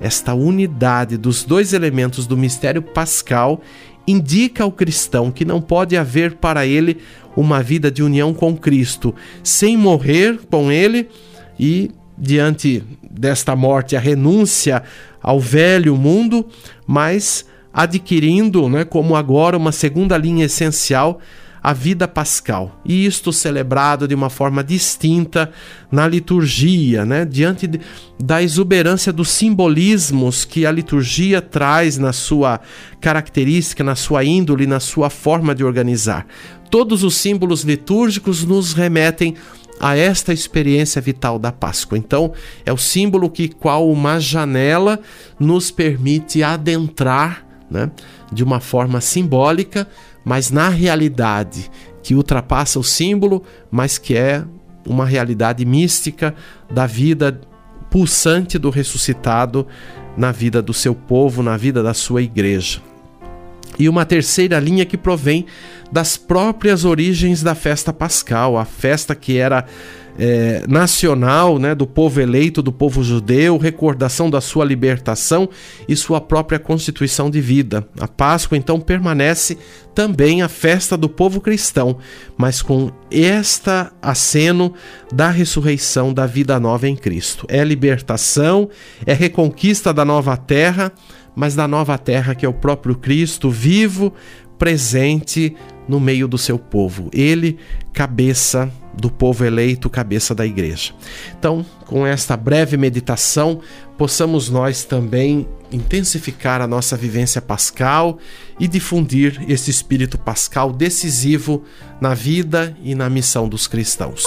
Esta 0.00 0.34
unidade 0.34 1.16
dos 1.16 1.44
dois 1.44 1.72
elementos 1.72 2.26
do 2.26 2.36
mistério 2.36 2.82
pascal 2.82 3.62
indica 4.06 4.64
ao 4.64 4.72
cristão 4.72 5.30
que 5.30 5.44
não 5.44 5.60
pode 5.60 5.96
haver 5.96 6.34
para 6.34 6.66
ele 6.66 6.98
uma 7.36 7.62
vida 7.62 7.90
de 7.90 8.02
união 8.02 8.32
com 8.32 8.56
Cristo 8.56 9.14
sem 9.42 9.76
morrer 9.76 10.38
com 10.50 10.70
Ele 10.70 11.08
e, 11.58 11.90
diante 12.16 12.82
desta 13.10 13.54
morte, 13.56 13.96
a 13.96 14.00
renúncia 14.00 14.82
ao 15.22 15.40
velho 15.40 15.96
mundo, 15.96 16.46
mas 16.86 17.46
adquirindo, 17.72 18.68
né, 18.68 18.84
como 18.84 19.16
agora, 19.16 19.56
uma 19.56 19.72
segunda 19.72 20.16
linha 20.16 20.44
essencial 20.44 21.20
a 21.64 21.72
vida 21.72 22.06
pascal. 22.06 22.78
E 22.84 23.06
isto 23.06 23.32
celebrado 23.32 24.06
de 24.06 24.14
uma 24.14 24.28
forma 24.28 24.62
distinta 24.62 25.50
na 25.90 26.06
liturgia, 26.06 27.06
né? 27.06 27.24
diante 27.24 27.66
de, 27.66 27.80
da 28.22 28.42
exuberância 28.42 29.10
dos 29.10 29.30
simbolismos 29.30 30.44
que 30.44 30.66
a 30.66 30.70
liturgia 30.70 31.40
traz 31.40 31.96
na 31.96 32.12
sua 32.12 32.60
característica, 33.00 33.82
na 33.82 33.94
sua 33.94 34.22
índole, 34.22 34.66
na 34.66 34.78
sua 34.78 35.08
forma 35.08 35.54
de 35.54 35.64
organizar. 35.64 36.26
Todos 36.70 37.02
os 37.02 37.16
símbolos 37.16 37.62
litúrgicos 37.62 38.44
nos 38.44 38.74
remetem 38.74 39.34
a 39.80 39.96
esta 39.96 40.34
experiência 40.34 41.00
vital 41.00 41.38
da 41.38 41.50
Páscoa. 41.50 41.96
Então, 41.96 42.34
é 42.66 42.72
o 42.74 42.76
símbolo 42.76 43.30
que, 43.30 43.48
qual 43.48 43.90
uma 43.90 44.20
janela, 44.20 45.00
nos 45.40 45.70
permite 45.70 46.42
adentrar 46.42 47.46
né, 47.70 47.90
de 48.30 48.44
uma 48.44 48.60
forma 48.60 49.00
simbólica 49.00 49.88
mas 50.24 50.50
na 50.50 50.68
realidade 50.68 51.70
que 52.02 52.14
ultrapassa 52.14 52.78
o 52.78 52.84
símbolo, 52.84 53.42
mas 53.70 53.98
que 53.98 54.16
é 54.16 54.44
uma 54.86 55.06
realidade 55.06 55.64
mística 55.64 56.34
da 56.70 56.86
vida 56.86 57.40
pulsante 57.90 58.58
do 58.58 58.70
ressuscitado 58.70 59.66
na 60.16 60.32
vida 60.32 60.60
do 60.60 60.72
seu 60.72 60.94
povo, 60.94 61.42
na 61.42 61.56
vida 61.56 61.82
da 61.82 61.94
sua 61.94 62.22
igreja. 62.22 62.80
E 63.78 63.88
uma 63.88 64.04
terceira 64.04 64.58
linha 64.60 64.84
que 64.84 64.96
provém 64.96 65.46
das 65.90 66.16
próprias 66.16 66.84
origens 66.84 67.42
da 67.42 67.54
festa 67.54 67.92
pascal, 67.92 68.56
a 68.56 68.64
festa 68.64 69.14
que 69.14 69.36
era 69.36 69.64
é, 70.18 70.64
nacional 70.68 71.58
né, 71.58 71.74
do 71.74 71.86
povo 71.86 72.20
eleito, 72.20 72.62
do 72.62 72.72
povo 72.72 73.02
judeu, 73.02 73.56
recordação 73.56 74.30
da 74.30 74.40
sua 74.40 74.64
libertação 74.64 75.48
e 75.88 75.96
sua 75.96 76.20
própria 76.20 76.58
constituição 76.58 77.30
de 77.30 77.40
vida. 77.40 77.86
A 78.00 78.06
Páscoa 78.06 78.56
então 78.56 78.80
permanece 78.80 79.58
também 79.94 80.42
a 80.42 80.48
festa 80.48 80.96
do 80.96 81.08
povo 81.08 81.40
cristão, 81.40 81.98
mas 82.36 82.60
com 82.60 82.90
esta 83.10 83.92
aceno 84.02 84.74
da 85.12 85.30
ressurreição 85.30 86.12
da 86.12 86.26
vida 86.26 86.58
nova 86.58 86.88
em 86.88 86.96
Cristo. 86.96 87.46
É 87.48 87.62
libertação, 87.62 88.68
é 89.06 89.12
reconquista 89.12 89.92
da 89.92 90.04
nova 90.04 90.36
terra, 90.36 90.92
mas 91.34 91.54
da 91.54 91.66
nova 91.66 91.98
terra 91.98 92.34
que 92.34 92.46
é 92.46 92.48
o 92.48 92.52
próprio 92.52 92.94
Cristo 92.94 93.50
vivo, 93.50 94.12
presente 94.64 95.54
no 95.86 96.00
meio 96.00 96.26
do 96.26 96.38
seu 96.38 96.58
povo. 96.58 97.10
Ele, 97.12 97.58
cabeça 97.92 98.72
do 98.94 99.10
povo 99.10 99.44
eleito, 99.44 99.90
cabeça 99.90 100.34
da 100.34 100.46
igreja. 100.46 100.94
Então, 101.38 101.66
com 101.84 102.06
esta 102.06 102.34
breve 102.34 102.78
meditação, 102.78 103.60
possamos 103.98 104.48
nós 104.48 104.82
também 104.82 105.46
intensificar 105.70 106.62
a 106.62 106.66
nossa 106.66 106.96
vivência 106.96 107.42
pascal 107.42 108.16
e 108.58 108.66
difundir 108.66 109.38
esse 109.50 109.70
espírito 109.70 110.16
pascal 110.16 110.72
decisivo 110.72 111.62
na 112.00 112.14
vida 112.14 112.74
e 112.82 112.94
na 112.94 113.10
missão 113.10 113.46
dos 113.46 113.66
cristãos. 113.66 114.24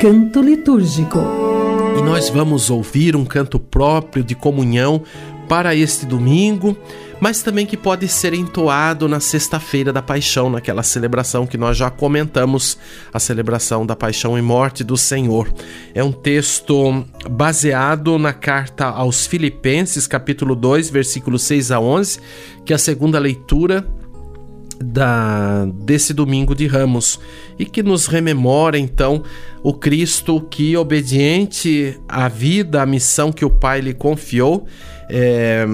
Canto 0.00 0.40
litúrgico. 0.40 1.18
E 1.98 2.02
nós 2.02 2.30
vamos 2.30 2.70
ouvir 2.70 3.14
um 3.14 3.26
canto 3.26 3.60
próprio 3.60 4.24
de 4.24 4.34
comunhão 4.34 5.02
para 5.50 5.74
este 5.74 6.06
domingo, 6.06 6.78
mas 7.20 7.42
também 7.42 7.66
que 7.66 7.76
pode 7.76 8.08
ser 8.08 8.32
entoado 8.32 9.06
na 9.06 9.20
sexta-feira 9.20 9.92
da 9.92 10.00
Paixão, 10.00 10.48
naquela 10.48 10.82
celebração 10.82 11.46
que 11.46 11.58
nós 11.58 11.76
já 11.76 11.90
comentamos, 11.90 12.78
a 13.12 13.20
celebração 13.20 13.84
da 13.84 13.94
Paixão 13.94 14.38
e 14.38 14.42
Morte 14.42 14.82
do 14.82 14.96
Senhor. 14.96 15.52
É 15.94 16.02
um 16.02 16.12
texto 16.12 17.04
baseado 17.30 18.18
na 18.18 18.32
carta 18.32 18.86
aos 18.86 19.26
Filipenses, 19.26 20.06
capítulo 20.06 20.56
2, 20.56 20.88
versículos 20.88 21.42
6 21.42 21.70
a 21.70 21.78
11, 21.78 22.20
que 22.64 22.72
é 22.72 22.76
a 22.76 22.78
segunda 22.78 23.18
leitura 23.18 23.86
da, 24.82 25.66
desse 25.66 26.14
domingo 26.14 26.54
de 26.54 26.66
Ramos 26.66 27.20
e 27.58 27.66
que 27.66 27.82
nos 27.82 28.06
rememora 28.06 28.78
então 28.78 29.22
o 29.62 29.74
Cristo 29.74 30.40
que, 30.40 30.74
obediente 30.74 32.00
à 32.08 32.28
vida, 32.28 32.80
à 32.80 32.86
missão 32.86 33.30
que 33.30 33.44
o 33.44 33.50
Pai 33.50 33.82
lhe 33.82 33.92
confiou, 33.92 34.66
é, 35.10 35.66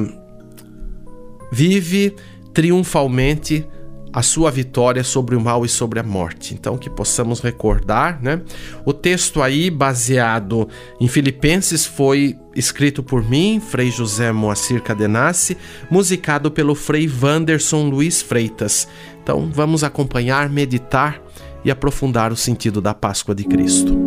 vive 1.57 2.15
triunfalmente 2.53 3.67
a 4.13 4.21
sua 4.23 4.51
vitória 4.51 5.03
sobre 5.03 5.35
o 5.35 5.41
mal 5.41 5.65
e 5.65 5.69
sobre 5.69 5.99
a 5.99 6.03
morte. 6.03 6.53
Então 6.53 6.77
que 6.77 6.91
possamos 6.91 7.41
recordar, 7.41 8.23
né? 8.23 8.43
O 8.85 8.93
texto 8.93 9.43
aí 9.43 9.71
baseado 9.71 10.69
em 11.01 11.09
Filipenses 11.09 11.87
foi 11.87 12.39
escrito 12.55 13.03
por 13.03 13.27
mim, 13.27 13.59
Frei 13.59 13.91
José 13.91 14.33
Moacir 14.33 14.83
Cadenassi, 14.83 15.57
musicado 15.91 16.51
pelo 16.51 16.75
Frei 16.75 17.11
Wanderson 17.23 17.89
Luiz 17.89 18.21
Freitas. 18.21 18.87
Então 19.23 19.51
vamos 19.51 19.83
acompanhar, 19.83 20.51
meditar 20.51 21.23
e 21.65 21.71
aprofundar 21.71 22.33
o 22.33 22.37
sentido 22.37 22.83
da 22.83 22.93
Páscoa 22.93 23.35
de 23.35 23.45
Cristo. 23.45 24.06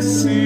Você 0.00 0.39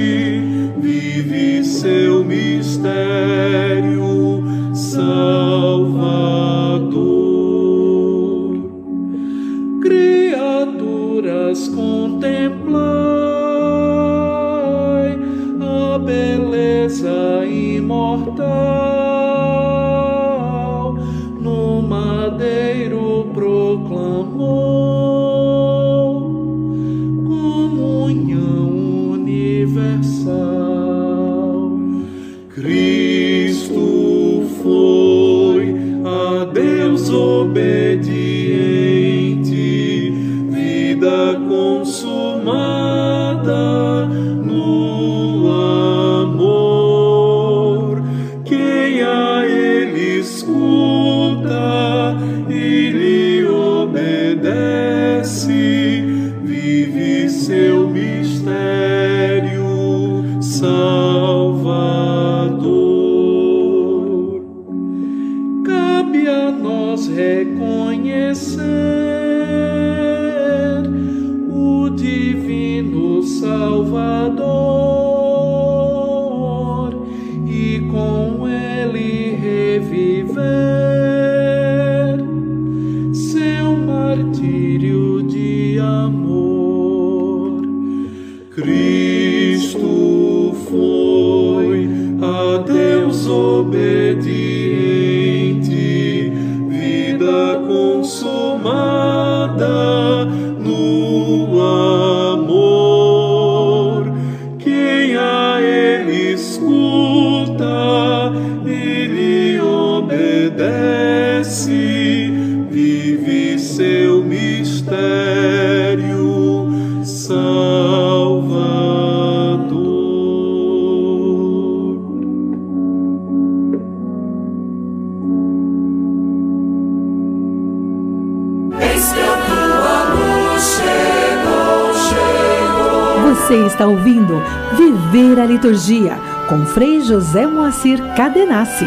está 133.75 133.89
ouvindo 133.89 134.41
Viver 134.77 135.41
a 135.41 135.45
Liturgia 135.45 136.17
com 136.49 136.65
Frei 136.65 137.01
José 137.01 137.45
Moacir 137.45 137.99
Cadenassi. 138.15 138.87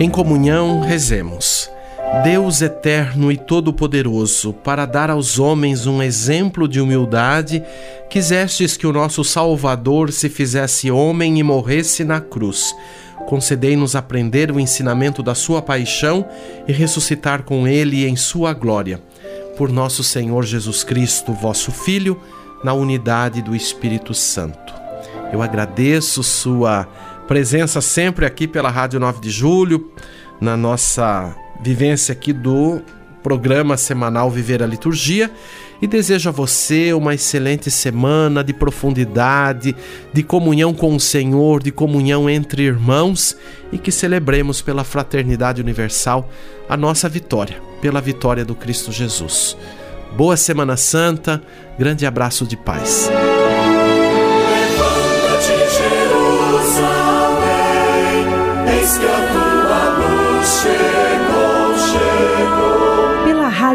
Em 0.00 0.10
comunhão, 0.10 0.80
rezemos. 0.80 1.70
Deus 2.24 2.62
eterno 2.62 3.30
e 3.30 3.36
todo-poderoso, 3.36 4.52
para 4.52 4.84
dar 4.84 5.10
aos 5.10 5.38
homens 5.38 5.86
um 5.86 6.02
exemplo 6.02 6.66
de 6.66 6.80
humildade, 6.80 7.62
quisestes 8.10 8.76
que 8.76 8.86
o 8.86 8.92
nosso 8.92 9.22
Salvador 9.22 10.10
se 10.10 10.28
fizesse 10.28 10.90
homem 10.90 11.38
e 11.38 11.42
morresse 11.44 12.02
na 12.02 12.20
cruz. 12.20 12.74
Concedei-nos 13.28 13.94
aprender 13.94 14.50
o 14.50 14.58
ensinamento 14.58 15.22
da 15.22 15.34
Sua 15.34 15.60
paixão 15.60 16.26
e 16.66 16.72
ressuscitar 16.72 17.42
com 17.42 17.68
Ele 17.68 18.08
em 18.08 18.16
Sua 18.16 18.54
glória. 18.54 19.02
Por 19.54 19.70
nosso 19.70 20.02
Senhor 20.02 20.46
Jesus 20.46 20.82
Cristo, 20.82 21.34
vosso 21.34 21.70
Filho, 21.70 22.18
na 22.64 22.72
unidade 22.72 23.42
do 23.42 23.54
Espírito 23.54 24.14
Santo. 24.14 24.72
Eu 25.30 25.42
agradeço 25.42 26.22
Sua 26.22 26.88
presença 27.26 27.82
sempre 27.82 28.24
aqui 28.24 28.48
pela 28.48 28.70
Rádio 28.70 28.98
9 28.98 29.20
de 29.20 29.28
Julho, 29.28 29.92
na 30.40 30.56
nossa 30.56 31.36
vivência 31.62 32.14
aqui 32.14 32.32
do 32.32 32.80
programa 33.22 33.76
semanal 33.76 34.30
Viver 34.30 34.62
a 34.62 34.66
Liturgia 34.66 35.30
e 35.80 35.86
desejo 35.86 36.28
a 36.28 36.32
você 36.32 36.92
uma 36.92 37.14
excelente 37.14 37.70
semana 37.70 38.42
de 38.42 38.52
profundidade, 38.52 39.76
de 40.12 40.22
comunhão 40.22 40.74
com 40.74 40.94
o 40.94 41.00
Senhor, 41.00 41.62
de 41.62 41.70
comunhão 41.70 42.28
entre 42.28 42.62
irmãos 42.62 43.36
e 43.72 43.78
que 43.78 43.92
celebremos 43.92 44.60
pela 44.60 44.84
fraternidade 44.84 45.60
universal 45.60 46.28
a 46.68 46.76
nossa 46.76 47.08
vitória, 47.08 47.60
pela 47.80 48.00
vitória 48.00 48.44
do 48.44 48.54
Cristo 48.54 48.90
Jesus. 48.90 49.56
Boa 50.16 50.36
Semana 50.36 50.76
Santa, 50.76 51.42
grande 51.78 52.06
abraço 52.06 52.46
de 52.46 52.56
paz. 52.56 53.10